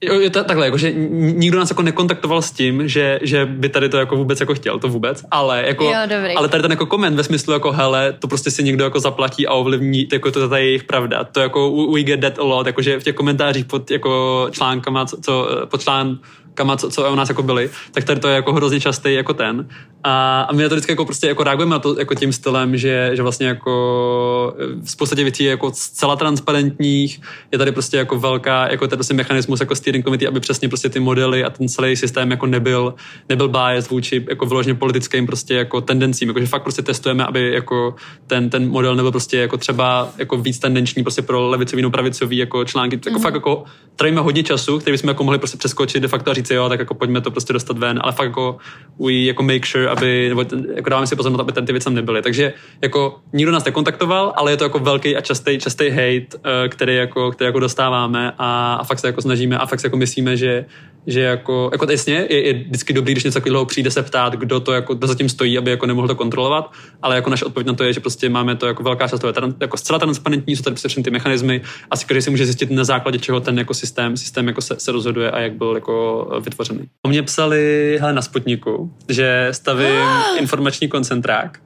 [0.00, 3.88] Jo, je to takhle, jakože nikdo nás jako nekontaktoval s tím, že, že by tady
[3.88, 6.34] to jako vůbec jako chtěl, to vůbec, ale jako, jo, dobrý.
[6.34, 9.46] ale tady ten jako koment ve smyslu jako hele, to prostě si někdo jako zaplatí
[9.46, 11.24] a ovlivní, jako to tady je jejich pravda.
[11.24, 15.16] To jako we get that a lot, jakože v těch komentářích pod jako článkama, co,
[15.20, 16.18] co pod člán,
[16.54, 19.34] kama, co, co u nás jako byli, tak tady to je jako hrozně častý jako
[19.34, 19.68] ten.
[20.04, 22.76] A, a my na to vždycky jako prostě jako reagujeme na to jako tím stylem,
[22.76, 27.20] že, že vlastně jako v podstatě věcí je jako zcela transparentních,
[27.52, 30.88] je tady prostě jako velká, jako ten prostě mechanismus jako steering committee, aby přesně prostě
[30.88, 32.94] ty modely a ten celý systém jako nebyl,
[33.28, 37.94] nebyl bias vůči jako vyloženě politickým prostě jako tendencím, jakože fakt prostě testujeme, aby jako
[38.26, 42.36] ten, ten model nebyl prostě jako třeba jako víc tendenční prostě pro levicový nebo pravicový
[42.36, 43.22] jako články, jako mm-hmm.
[43.22, 43.64] fakt jako
[43.96, 46.78] trávíme hodně času, který bychom jako mohli prostě přeskočit de facto a říct, jo, tak
[46.78, 48.56] jako pojďme to prostě dostat ven, ale fakt jako
[49.00, 51.72] we jako make sure, aby, nebo jako dáváme si pozor na to, aby ten ty
[51.72, 52.22] věci tam nebyly.
[52.22, 56.68] Takže jako nikdo nás nekontaktoval, ale je to jako velký a častý, častý hate, eh,
[56.68, 59.96] který jako, který jako dostáváme a, a fakt se jako snažíme a fakt se jako
[59.96, 60.64] myslíme, že,
[61.06, 64.60] že jako, jako jasně, je, je, vždycky dobrý, když něco takového přijde se ptát, kdo
[64.60, 66.72] to jako, kdo zatím stojí, aby jako nemohl to kontrolovat,
[67.02, 69.26] ale jako naše odpověď na to je, že prostě máme to jako velká část, to
[69.26, 72.70] je jako zcela transparentní, jsou tady všechny ty mechanismy a si každý si může zjistit
[72.70, 76.26] na základě čeho ten jako systém, systém jako se, se rozhoduje a jak byl jako
[76.40, 76.88] vytvořený.
[77.02, 80.08] O mě psali hele, na Sputniku, že stavím
[80.38, 81.58] informační koncentrák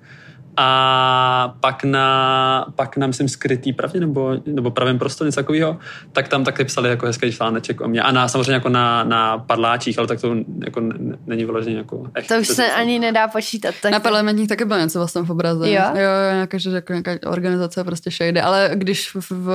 [0.60, 5.78] a pak na, pak na myslím, skrytý pravdě nebo, nebo pravém prostoru, něco takového,
[6.12, 8.02] tak tam taky psali jako hezký článeček o mě.
[8.02, 10.80] A na, samozřejmě jako na, na padláčích, ale tak to jako
[11.26, 12.28] není vyloženě jako echt.
[12.28, 13.74] To už se ani nedá počítat.
[13.82, 15.70] Tak na parlamentních taky bylo něco vlastně v obraze.
[15.70, 15.82] Jo?
[15.88, 19.50] Jo, nějaká, že jako nějaká organizace prostě shady, ale když v, v,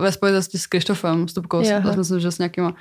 [0.00, 1.62] ve spojitosti s Krištofem Stupkou,
[1.96, 2.74] myslím, že s nějakýma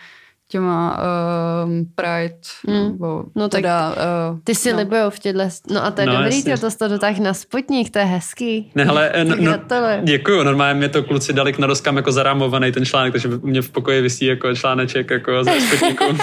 [0.53, 2.37] těma uh, Pride,
[2.67, 2.91] mm.
[2.91, 4.77] nebo no teda, tak uh, ty si no.
[4.77, 5.39] libujou v těchto,
[5.73, 8.71] no a to je no, dobrý, ty to to dotáh na Sputnik, to je hezký.
[8.75, 9.53] Ne, hele, eh, no, no,
[10.03, 13.69] děkuju, normálně mě to kluci dali k nadoskám jako zarámovaný ten článek, takže mě v
[13.69, 16.03] pokoji vysí jako článeček jako ze Sputniku.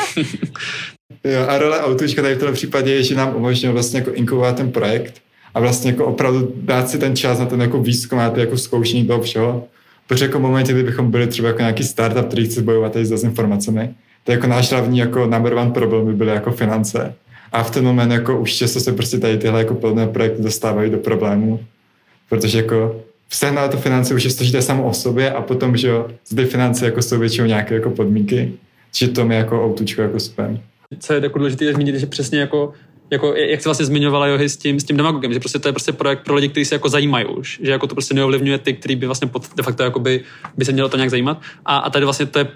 [1.25, 4.57] jo, a role autučka tady v tom případě je, že nám umožňuje vlastně jako inkubovat
[4.57, 5.15] ten projekt
[5.55, 8.57] a vlastně jako opravdu dát si ten čas na ten jako výzkum, na to jako
[8.57, 9.69] zkoušení toho všeho.
[10.07, 13.11] Protože jako v momentě, kdybychom byli třeba jako nějaký startup, který chce bojovat tady s
[13.11, 13.95] dezinformacemi,
[14.25, 17.15] to jako náš hlavní jako number one problém by byly jako finance.
[17.53, 20.91] A v ten moment jako už často se prostě tady tyhle jako plné projekty dostávají
[20.91, 21.61] do problémů,
[22.29, 25.91] protože jako sehnat to finance už je složité samo o sobě a potom, že
[26.29, 28.53] zde finance jako jsou většinou nějaké jako podmínky,
[28.95, 30.59] že to mi jako autučko jako spam.
[30.99, 32.73] Co je jako důležité je zmínit, že přesně jako
[33.11, 35.73] jako, jak se vlastně zmiňovala Johy s tím, s tím demagogem, že prostě to je
[35.73, 38.73] prostě projekt pro lidi, kteří se jako zajímají už, že jako to prostě neovlivňuje ty,
[38.73, 40.25] který by vlastně pod, de facto jako by,
[40.57, 41.41] by se mělo to nějak zajímat.
[41.65, 42.49] A, a tady vlastně to je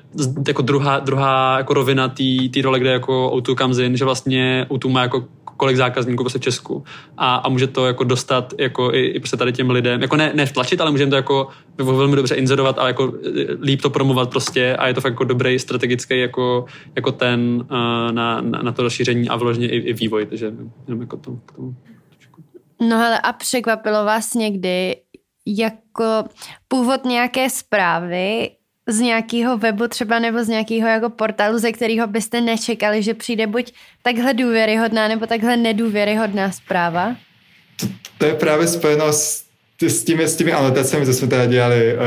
[0.48, 2.08] jako druhá, druhá jako rovina
[2.54, 5.24] té role, kde jako O2 comes in, že vlastně O2 má jako
[5.56, 6.84] kolik zákazníků prostě v Česku
[7.16, 10.32] a, a může to jako dostat jako i, i prostě tady těm lidem, jako ne,
[10.34, 11.48] ne vtlačit, ale můžeme to jako
[11.78, 13.30] velmi dobře inzerovat a jako e,
[13.60, 16.64] líp to promovat prostě a je to fakt jako dobrý strategický jako,
[16.96, 20.52] jako ten uh, na, na, na, to rozšíření a vložně i, i vývoj, takže
[20.88, 21.76] jenom jako to, k tomu.
[22.80, 24.96] No hele, a překvapilo vás někdy
[25.46, 26.24] jako
[26.68, 28.50] původ nějaké zprávy,
[28.86, 33.46] z nějakého webu třeba nebo z nějakého jako portálu, ze kterého byste nečekali, že přijde
[33.46, 33.72] buď
[34.02, 37.16] takhle důvěryhodná nebo takhle nedůvěryhodná zpráva?
[37.80, 37.86] To,
[38.18, 39.44] to je právě spojeno s
[39.82, 42.00] s těmi, s těmi anotacemi, co jsme teda dělali uh,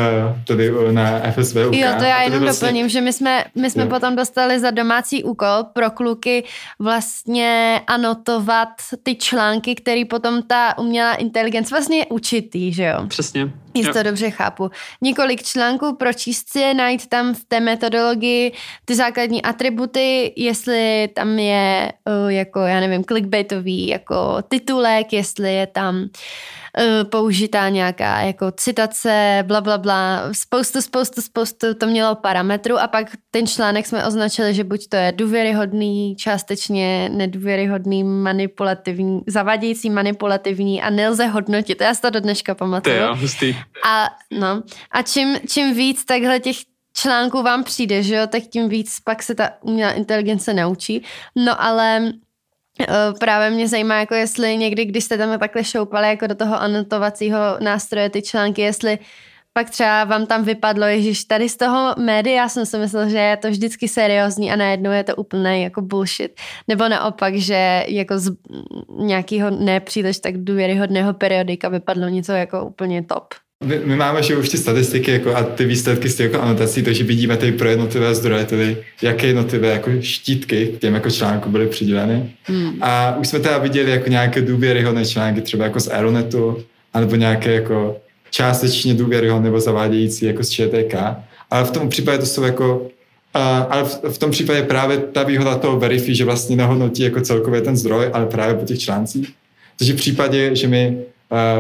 [0.46, 1.56] tady uh, na FSV.
[1.56, 1.76] UK.
[1.76, 2.68] Jo, to já jenom vlastně...
[2.68, 6.44] doplním, že my jsme, my jsme potom dostali za domácí úkol pro kluky
[6.80, 8.70] vlastně anotovat
[9.04, 13.08] ty články, které potom ta umělá inteligence vlastně učitý, že jo?
[13.08, 13.52] Přesně.
[13.78, 14.72] Jestli to dobře chápu.
[15.02, 18.52] Několik článků, pročíst si je, najít tam v té metodologii
[18.86, 21.92] ty základní atributy, jestli tam je
[22.24, 29.44] uh, jako, já nevím, clickbaitový jako titulek, jestli je tam uh, použitá nějaká jako citace,
[29.48, 34.54] bla, bla, bla, spoustu, spoustu, spoustu to mělo parametrů a pak ten článek jsme označili,
[34.54, 41.82] že buď to je důvěryhodný, částečně nedůvěryhodný, manipulativní, zavadějící, manipulativní a nelze hodnotit.
[41.82, 42.96] Já si to do dneška pamatuju.
[43.86, 46.56] A, no, a čím, čím víc takhle těch
[46.94, 51.04] článků vám přijde, že jo, tak tím víc pak se ta umělá inteligence naučí.
[51.36, 52.12] No ale
[52.80, 56.62] Eh, právě mě zajímá, jako jestli někdy, když jste tam takhle šoupali jako do toho
[56.62, 59.00] anotovacího nástroje ty články, jestli
[59.54, 63.38] pak třeba vám tam vypadlo, ježiš, tady z toho média jsem si myslel, že je
[63.38, 66.32] to vždycky seriózní a najednou je to úplný jako bullshit.
[66.68, 68.36] Nebo naopak, že jako z
[68.98, 73.34] nějakého nepříliš tak důvěryhodného periodika vypadlo něco jako úplně top.
[73.64, 76.84] My, my máme že už ty statistiky jako, a ty výsledky z těch jako anotací,
[76.84, 81.50] takže vidíme tady pro jednotlivé zdroje, tedy jaké jednotlivé jako štítky k těm jako článku
[81.50, 82.32] byly přiděleny.
[82.44, 82.78] Hmm.
[82.82, 87.54] A už jsme teda viděli jako nějaké důvěryhodné články, třeba jako z Aeronetu, anebo nějaké
[87.54, 87.98] jako
[88.30, 90.96] částečně důvěryhodné nebo zavádějící jako z ČTK.
[91.52, 95.24] Ale v tom případě to jsou jako uh, ale v, v, tom případě právě ta
[95.24, 99.34] výhoda toho Verify, že vlastně nehodnotí jako celkově ten zdroj, ale právě po těch článcích.
[99.78, 100.98] Takže v případě, že my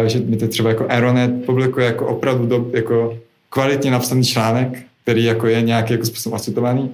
[0.05, 3.18] že mi to třeba jako Aeronet publikuje jako opravdu do, jako
[3.49, 6.91] kvalitně napsaný článek, který jako je nějaký jako způsob ocitovaný,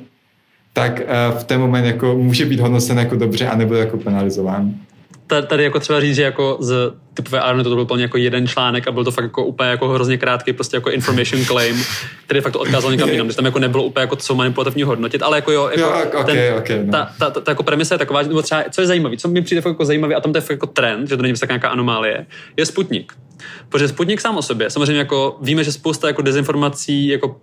[0.74, 1.02] tak
[1.38, 4.74] v ten moment jako může být hodnocen jako dobře a nebude jako penalizován
[5.28, 8.88] tady jako třeba říct, že jako z typové Army to byl úplně jako jeden článek
[8.88, 11.84] a byl to fakt jako úplně jako hrozně krátký prostě jako information claim,
[12.26, 15.24] který fakt to odkázal někam jinam, že tam jako nebylo úplně jako co manipulativně hodnotit,
[15.24, 15.90] ale jako jo, jako jo
[16.22, 16.92] okay, ten, okay, no.
[16.92, 19.42] ta, ta, ta, ta, jako premisa je taková, nebo třeba, co je zajímavé, co mi
[19.42, 21.70] přijde fakt jako zajímavé a tam to je fakt jako trend, že to není nějaká
[21.70, 22.26] anomálie,
[22.58, 23.14] je Sputnik.
[23.70, 27.36] Protože Sputnik sám o sobě, samozřejmě jako víme, že spousta jako dezinformací jako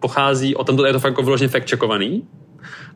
[0.00, 2.22] pochází o tomto, je to fakt jako vyloženě fact checkovaný,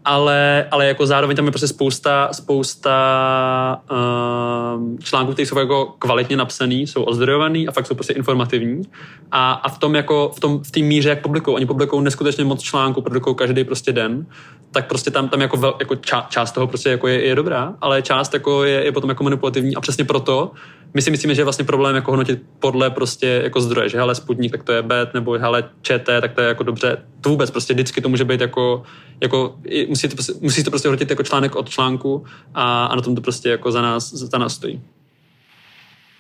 [0.05, 6.37] ale, ale jako zároveň tam je prostě spousta, spousta uh, článků, které jsou jako kvalitně
[6.37, 8.83] napsaný, jsou ozdrojovaný a fakt jsou prostě informativní.
[9.31, 12.45] A, a v tom jako, v tom, v té míře, jak publikují, oni publikují neskutečně
[12.45, 14.27] moc článků, produkují každý prostě den,
[14.73, 17.75] tak prostě tam, tam jako, vel, jako ča, část toho prostě jako je, je dobrá,
[17.81, 20.51] ale část jako je, je potom jako manipulativní a přesně proto
[20.95, 24.15] my si myslíme, že je vlastně problém jako hodnotit podle prostě jako zdroje, že hele
[24.15, 27.03] Sputnik, tak to je bet, nebo hele ČT, tak to je jako dobře.
[27.23, 28.83] To vůbec prostě vždycky to může být jako,
[29.21, 29.55] jako
[29.89, 33.15] musí, to, prostě, musí to prostě hodnotit jako článek od článku a, a na tom
[33.15, 34.81] to prostě jako za nás, za nás stojí.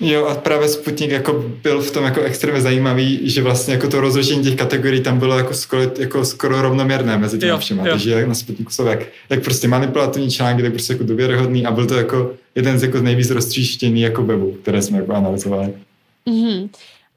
[0.00, 4.00] Jo a právě Sputnik jako byl v tom jako extrémně zajímavý, že vlastně jako to
[4.00, 7.84] rozložení těch kategorií tam bylo jako skoro, jako skoro rovnoměrné mezi těmi všema.
[7.84, 9.00] Takže na Sputniku jsou jak,
[9.30, 13.00] jak prostě manipulativní články, tak prostě jako důvěryhodný a byl to jako jeden z jako
[13.00, 15.72] nejvíc roztříštěný jako webů, které jsme jako analyzovali.
[16.26, 16.68] Mm-hmm.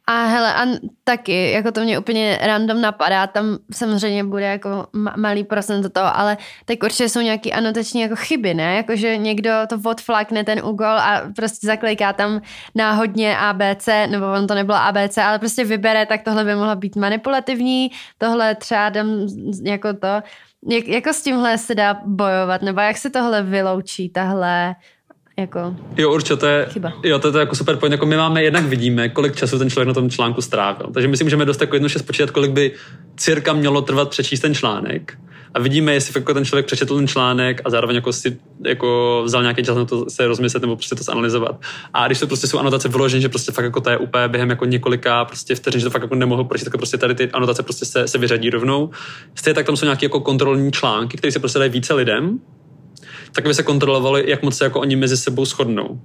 [0.08, 0.66] A hele, a
[1.04, 6.38] taky, jako to mě úplně random napadá, tam samozřejmě bude jako malý procent toho, ale
[6.66, 8.76] tak určitě jsou nějaké anotační jako chyby, ne?
[8.76, 12.42] Jakože někdo to odflakne ten úgol a prostě zakliká tam
[12.76, 16.96] náhodně ABC, nebo on to nebylo ABC, ale prostě vybere, tak tohle by mohlo být
[16.96, 19.28] manipulativní, tohle třeba dám
[19.64, 20.22] jako to.
[20.70, 24.76] Jak, jako s tímhle se dá bojovat, nebo jak se tohle vyloučí, tahle
[25.38, 26.94] jako jo, určitě, to je, chyba.
[27.04, 27.92] Jo, to je, to jako super point.
[27.92, 30.88] Jako my máme, jednak vidíme, kolik času ten člověk na tom článku strávil.
[30.94, 32.72] Takže my si můžeme dost jako jednoduše spočítat, kolik by
[33.18, 35.18] cirka mělo trvat přečíst ten článek.
[35.56, 39.42] a vidíme, jestli jako ten člověk přečetl ten článek a zároveň jako si jako vzal
[39.42, 41.62] nějaký čas na to se rozmyslet nebo prostě to zanalizovat.
[41.94, 44.50] A když to prostě jsou anotace vložen, že prostě fakt jako to je úplně během
[44.50, 47.64] jako několika prostě vteřin, že to fakt jako nemohl prostě, tak prostě tady ty anotace
[47.64, 48.90] prostě se, se vyřadí rovnou.
[49.36, 52.40] Stejně tak tam jsou nějaké jako kontrolní články, které se prostě dají více lidem,
[53.36, 56.00] tak aby se kontrolovali, jak moc se jako oni mezi sebou shodnou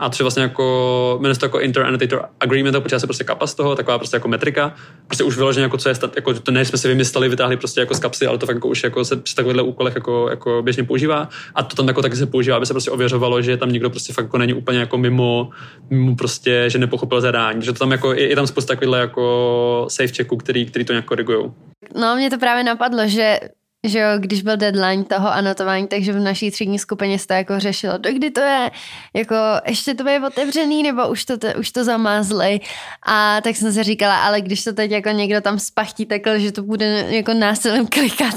[0.00, 3.46] a to je vlastně jako, jmenuje se to jako Inter-Annotator Agreement, a se prostě kapa
[3.46, 4.74] z toho, taková prostě jako metrika.
[5.06, 7.94] Prostě už vyloženě jako co je, stat, jako to nejsme si vymysleli, vytáhli prostě jako
[7.94, 10.84] z kapsy, ale to fakt jako už jako se při takovýchhle úkolech jako, jako běžně
[10.84, 11.28] používá.
[11.54, 14.12] A to tam jako taky se používá, aby se prostě ověřovalo, že tam někdo prostě
[14.12, 15.50] fakt jako není úplně jako mimo,
[15.90, 17.62] mimo prostě, že nepochopil zadání.
[17.62, 20.92] Že to tam jako, je, je tam spousta takovýchhle jako safe checků, který, který to
[20.92, 21.52] nějak korigují.
[22.00, 23.38] No, mě to právě napadlo, že
[23.86, 27.60] že jo, když byl deadline toho anotování, takže v naší třídní skupině se to jako
[27.60, 28.70] řešilo, do kdy to je,
[29.14, 29.34] jako
[29.66, 32.60] ještě to je otevřený, nebo už to, už to zamázli.
[33.06, 36.52] A tak jsem si říkala, ale když to teď jako někdo tam spachtí takhle, že
[36.52, 38.34] to bude jako násilím klikat,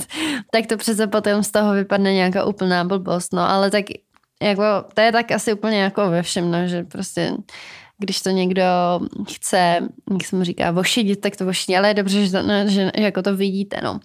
[0.52, 3.34] tak to přece potom z toho vypadne nějaká úplná blbost.
[3.34, 3.86] No, ale tak
[4.44, 4.64] jako,
[4.94, 7.32] to je tak asi úplně jako ve všem, no, že prostě
[7.98, 8.64] když to někdo
[9.34, 9.80] chce,
[10.14, 12.92] jak se mu říká, vošidit, tak to vošidí, ale je dobře, že, to, no, že
[12.96, 14.00] jako to vidíte, no.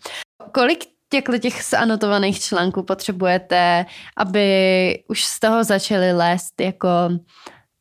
[0.53, 3.87] Kolik těchto těch zanotovaných článků potřebujete,
[4.17, 6.89] aby už z toho začali lézt jako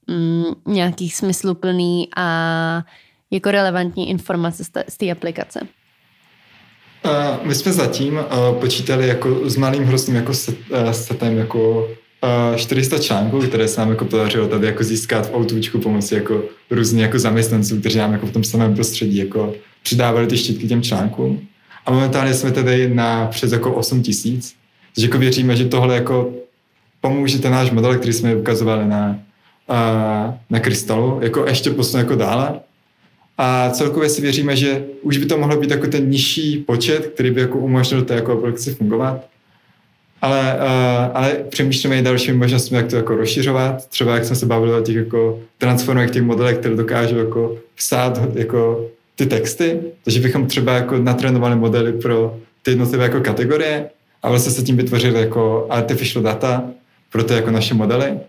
[0.08, 2.84] mm, nějaký smysluplný a
[3.32, 5.60] jako relevantní informace z té aplikace?
[7.44, 8.20] My jsme zatím
[8.60, 10.58] počítali jako s malým hrostným jako set,
[10.92, 11.88] setem jako
[12.52, 16.44] uh, 400 článků, které se nám jako podařilo tady jako získat v outůčku pomocí jako
[16.70, 19.54] různých jako zaměstnanců, kteří nám jako v tom samém prostředí jako
[19.84, 21.48] přidávali ty štítky těm článkům.
[21.88, 24.56] A momentálně jsme tady na přes jako 8 tisíc.
[24.96, 26.30] Takže jako věříme, že tohle jako
[27.02, 29.20] pomůže ten náš model, který jsme ukazovali na,
[30.50, 32.60] na krystalu, jako ještě posunout jako dále.
[33.38, 37.32] A celkově si věříme, že už by to mohlo být jako ten nižší počet, který
[37.32, 39.26] by jako umožnil té jako aplikaci fungovat.
[40.22, 40.60] Ale,
[41.14, 43.88] ale přemýšlíme i dalšími možnostmi, jak to jako rozšiřovat.
[43.88, 48.22] Třeba jak jsme se bavili o těch jako transformech těch modelech, které dokážou jako psát
[48.34, 53.90] jako ty texty, takže bychom třeba jako natrénovali modely pro ty jednotlivé jako kategorie
[54.24, 56.64] a vlastně se tím vytvořili jako artificial data
[57.12, 58.20] pro ty jako naše modely.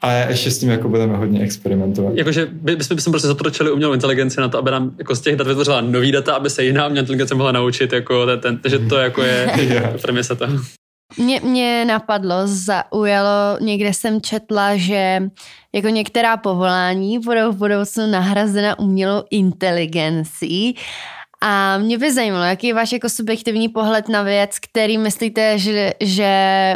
[0.00, 2.12] A ještě s tím jako budeme hodně experimentovat.
[2.16, 5.36] Jakože by, bychom, bychom prostě zatročili umělou inteligenci na to, aby nám jako z těch
[5.36, 8.78] dat vytvořila nový data, aby se jiná umělá inteligence mohla naučit, jako ten, ten, takže
[8.78, 10.38] to jako je yeah.
[10.38, 10.58] toho.
[11.16, 15.22] Mě, mě napadlo, zaujalo, někde jsem četla, že
[15.72, 20.76] jako některá povolání budou v budoucnu nahrazena umělou inteligencí
[21.44, 25.92] a mě by zajímalo, jaký je váš jako subjektivní pohled na věc, který myslíte, že,
[26.00, 26.32] že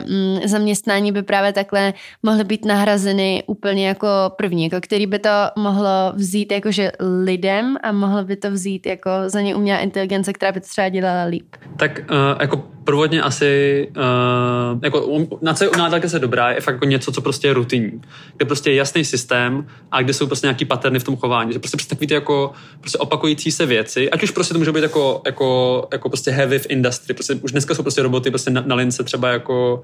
[0.08, 5.30] mm, zaměstnání by právě takhle mohly být nahrazeny úplně jako první, jako který by to
[5.56, 6.92] mohlo vzít jakože
[7.24, 10.88] lidem a mohlo by to vzít jako za ně umělá inteligence, která by to třeba
[10.88, 11.56] dělala líp.
[11.76, 16.74] Tak uh, jako prvodně asi, uh, jako na co je umělá se dobrá, je fakt
[16.74, 18.02] jako něco, co prostě je rutinní.
[18.36, 21.52] Kde prostě je jasný systém a kde jsou prostě nějaký paterny v tom chování.
[21.52, 24.72] Že prostě, prostě takový ty jako prostě opakující se věci, ať už prostě to může
[24.72, 27.14] být jako, jako, jako prostě heavy v industry.
[27.14, 29.82] Prostě už dneska jsou prostě roboty prostě na, na lince třeba jako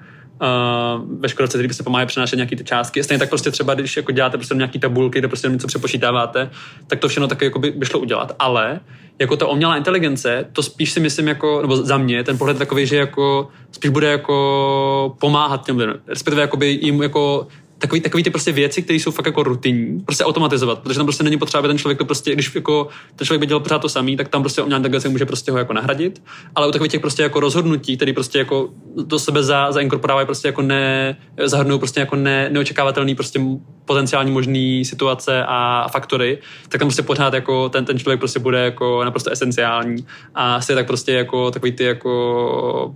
[1.20, 3.04] ve školce, který prostě pomáhají přenášet nějaké ty částky.
[3.04, 6.50] Stejně tak prostě třeba, když jako děláte prostě nějaký tabulky, kde prostě něco přepočítáváte,
[6.86, 8.32] tak to všechno taky jako by, by šlo udělat.
[8.38, 8.80] Ale
[9.18, 12.86] jako ta umělá inteligence, to spíš si myslím jako, nebo za mě, ten pohled takový,
[12.86, 17.46] že jako spíš bude jako pomáhat těm lidem, respektive by jim jako
[17.82, 21.24] takový, takový ty prostě věci, které jsou fakt jako rutinní, prostě automatizovat, protože tam prostě
[21.24, 24.16] není potřeba, ten člověk to prostě, když jako ten člověk by dělal pořád to samý,
[24.16, 26.22] tak tam prostě umělá inteligence může prostě ho jako nahradit,
[26.54, 30.48] ale u takových těch prostě jako rozhodnutí, které prostě jako do sebe za, zainkorporávají prostě
[30.48, 33.40] jako ne, zahrnou prostě jako ne, neočekávatelný prostě
[33.84, 38.58] potenciální možný situace a faktory, tak tam prostě pořád jako ten, ten člověk prostě bude
[38.58, 40.06] jako naprosto esenciální.
[40.34, 42.94] A asi tak prostě jako takový ty jako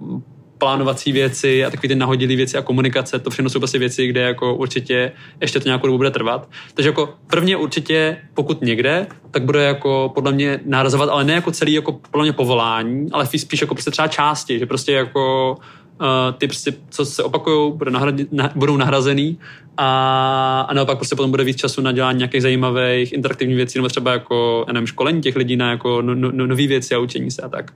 [0.59, 4.21] plánovací věci a takové ty nahodilé věci a komunikace, to všechno jsou prostě věci, kde
[4.21, 6.49] jako určitě ještě to nějakou dobu bude trvat.
[6.75, 11.51] Takže jako prvně určitě, pokud někde, tak bude jako podle mě nárazovat, ale ne jako
[11.51, 15.57] celý jako podle mě povolání, ale spíš jako prostě třeba části, že prostě jako
[16.01, 16.07] uh,
[16.39, 19.39] ty prostě, co se opakují, bude nahradit, na, budou nahrazený
[19.77, 23.89] a, a naopak prostě potom bude víc času na dělání nějakých zajímavých interaktivních věcí, nebo
[23.89, 26.99] třeba jako, já nevím, školení těch lidí na jako no, no, no, nové věci a
[26.99, 27.73] učení se a tak.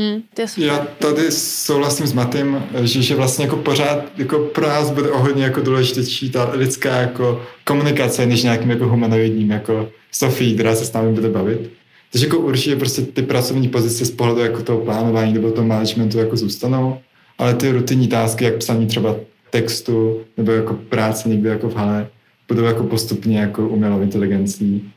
[0.00, 0.22] Hmm,
[0.56, 5.18] Já tady souhlasím s Matým, že, že vlastně jako pořád jako pro nás bude o
[5.18, 10.84] hodně jako důležitější ta lidská jako komunikace, než nějakým jako humanoidním jako Sofii, která se
[10.84, 11.70] s námi bude bavit.
[12.12, 16.18] Takže jako určitě prostě ty pracovní pozice z pohledu jako toho plánování nebo toho managementu
[16.18, 16.98] jako zůstanou,
[17.38, 19.16] ale ty rutinní tásky, jak psaní třeba
[19.50, 22.08] textu nebo jako práce někde jako v hale,
[22.48, 24.92] budou jako postupně jako umělou inteligencí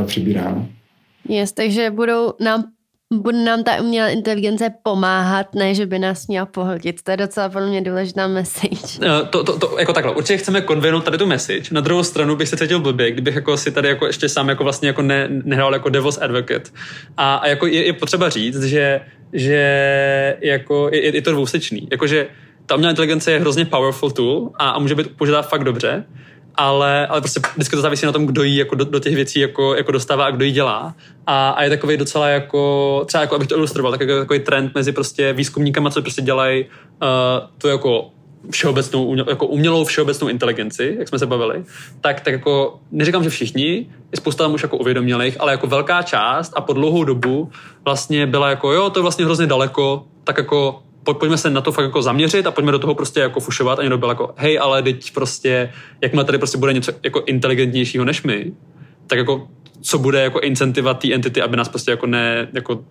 [0.00, 0.68] uh, přibírány.
[1.28, 2.64] Yes, takže budou nám
[3.14, 7.02] bude nám ta umělá inteligence pomáhat, ne, že by nás měla pohltit.
[7.02, 8.98] To je docela podle mě důležitá message.
[8.98, 11.74] Uh, to, to, to, jako takhle, určitě chceme konvenout tady tu message.
[11.74, 14.64] Na druhou stranu bych se cítil blbě, kdybych jako si tady jako ještě sám jako
[14.64, 16.70] vlastně jako ne, nehrál jako devil's advocate.
[17.16, 19.00] A, a jako je, je, potřeba říct, že,
[19.32, 21.88] že jako je, je to dvousečný.
[21.90, 22.26] Jakože
[22.66, 26.04] ta umělá inteligence je hrozně powerful tool a, a může být použitá fakt dobře,
[26.56, 29.40] ale, ale prostě vždycky to závisí na tom, kdo jí jako do, do těch věcí
[29.40, 30.94] jako, jako dostává a kdo jí dělá.
[31.26, 34.74] A, a je takový docela jako, třeba jako abych to ilustroval, tak jako takový trend
[34.74, 36.68] mezi prostě výzkumníkama, co prostě dělají uh,
[37.58, 38.10] to jako
[38.50, 41.64] všeobecnou, jako umělou všeobecnou inteligenci, jak jsme se bavili,
[42.00, 46.02] tak, tak jako neříkám, že všichni, je spousta tam už jako uvědomělých, ale jako velká
[46.02, 47.50] část a po dlouhou dobu
[47.84, 50.82] vlastně byla jako, jo, to je vlastně hrozně daleko, tak jako
[51.14, 53.82] pojďme se na to fakt jako zaměřit a pojďme do toho prostě jako fušovat a
[53.82, 58.22] někdo byl jako, hej, ale teď prostě, jakmile tady prostě bude něco jako inteligentnějšího než
[58.22, 58.52] my,
[59.06, 59.48] tak jako
[59.80, 62.84] co bude jako incentiva té entity, aby nás prostě jako ne, jako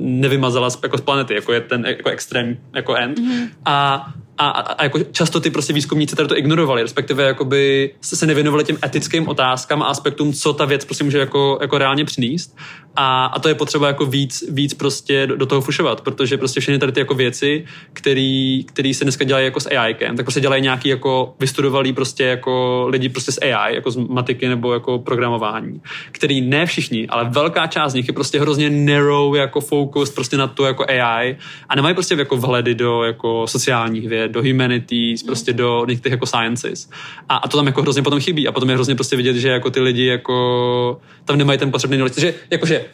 [0.00, 3.18] nevymazala z, jako z planety, jako je ten jako extrém jako end.
[3.18, 3.48] Mm-hmm.
[3.64, 4.06] A
[4.38, 8.26] a, a, a jako často ty prostě výzkumníci tady to ignorovali, respektive jakoby se, se
[8.26, 12.56] nevěnovali těm etickým otázkám a aspektům, co ta věc prostě může jako, jako reálně přinést.
[12.96, 16.60] A, a to je potřeba jako víc, víc prostě do, do toho fušovat, protože prostě
[16.60, 20.62] všechny tady ty jako věci, který se dneska dělají jako s AI, tak prostě dělají
[20.62, 25.80] nějaký jako vystudovalý prostě jako lidi prostě s AI, jako z matiky nebo jako programování,
[26.12, 30.36] který ne všichni, ale velká část z nich je prostě hrozně narrow jako focus prostě
[30.36, 31.36] na to jako AI
[31.68, 36.26] a nemají prostě jako vhledy do jako sociálních věd, do humanities, prostě do některých jako
[36.26, 36.90] sciences.
[37.28, 38.48] A, a to tam jako hrozně potom chybí.
[38.48, 41.96] A potom je hrozně prostě vidět, že jako ty lidi jako tam nemají ten potřebný
[41.96, 42.14] knowledge.
[42.14, 42.84] Takže jakože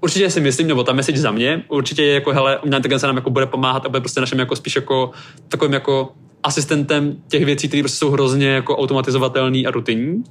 [0.00, 3.16] určitě si myslím, nebo ta message za mě, určitě je jako, hele, umělá inteligence nám
[3.16, 5.10] jako bude pomáhat a bude prostě našem jako spíš jako
[5.48, 6.12] takovým jako
[6.42, 10.24] asistentem těch věcí, které prostě jsou hrozně jako automatizovatelné a rutinní,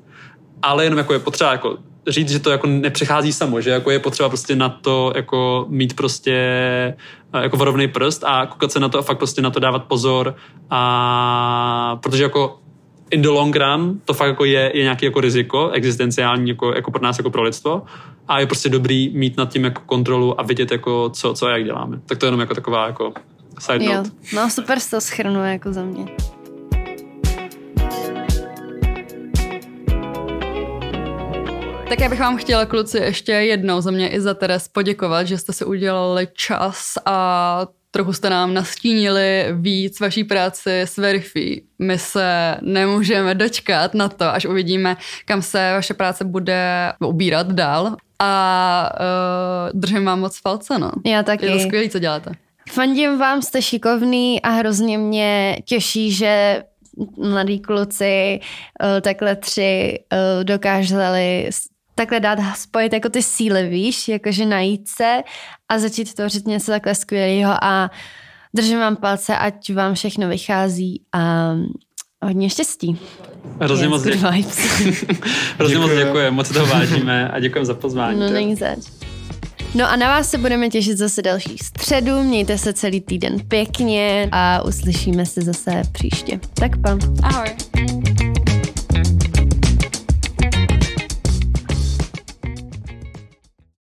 [0.62, 1.78] ale jenom jako je potřeba jako
[2.08, 5.96] říct, že to jako nepřichází samo, že jako je potřeba prostě na to jako mít
[5.96, 6.34] prostě
[7.34, 9.84] eh, jako varovný prst a koukat se na to a fakt prostě na to dávat
[9.84, 10.36] pozor
[10.70, 12.60] a protože jako
[13.12, 16.92] in the long run to fakt jako je, je nějaký jako riziko existenciální jako, jako
[16.92, 17.82] pro nás jako pro lidstvo
[18.28, 21.52] a je prostě dobrý mít nad tím jako kontrolu a vidět jako co, co a
[21.52, 22.00] jak děláme.
[22.06, 23.14] Tak to je jenom jako taková jako
[23.60, 24.10] side note.
[24.10, 24.42] Jo.
[24.42, 26.06] No super to schrnuje jako za mě.
[31.92, 35.38] Tak já bych vám chtěla, kluci, ještě jednou za mě i za Teres poděkovat, že
[35.38, 41.62] jste si udělali čas a trochu jste nám nastínili víc vaší práci s Verify.
[41.80, 47.96] My se nemůžeme dočkat na to, až uvidíme, kam se vaše práce bude ubírat dál.
[48.20, 48.94] A
[49.74, 50.92] uh, držím vám moc palce, no.
[51.06, 51.46] Já taky.
[51.46, 52.32] Je to skvělé, co děláte.
[52.70, 56.64] Fandím vám, jste šikovný a hrozně mě těší, že
[57.18, 58.40] mladí kluci,
[58.84, 61.50] uh, takhle tři, uh, dokázali
[61.96, 65.22] takhle dát spojit jako ty síly, víš, jakože najít se
[65.70, 67.92] a začít tvořit něco takhle skvělého a
[68.56, 71.52] držím vám palce, ať vám všechno vychází a
[72.24, 73.00] hodně štěstí.
[73.62, 74.46] Hrozně moc, děkuji.
[75.58, 78.20] Hrozně moc děkuji, moc toho vážíme a děkujeme za pozvání.
[78.20, 78.80] No není zač.
[79.76, 84.30] No a na vás se budeme těšit zase další středu, mějte se celý týden pěkně
[84.32, 86.40] a uslyšíme se zase příště.
[86.54, 86.98] Tak pa.
[87.24, 87.48] Ahoj.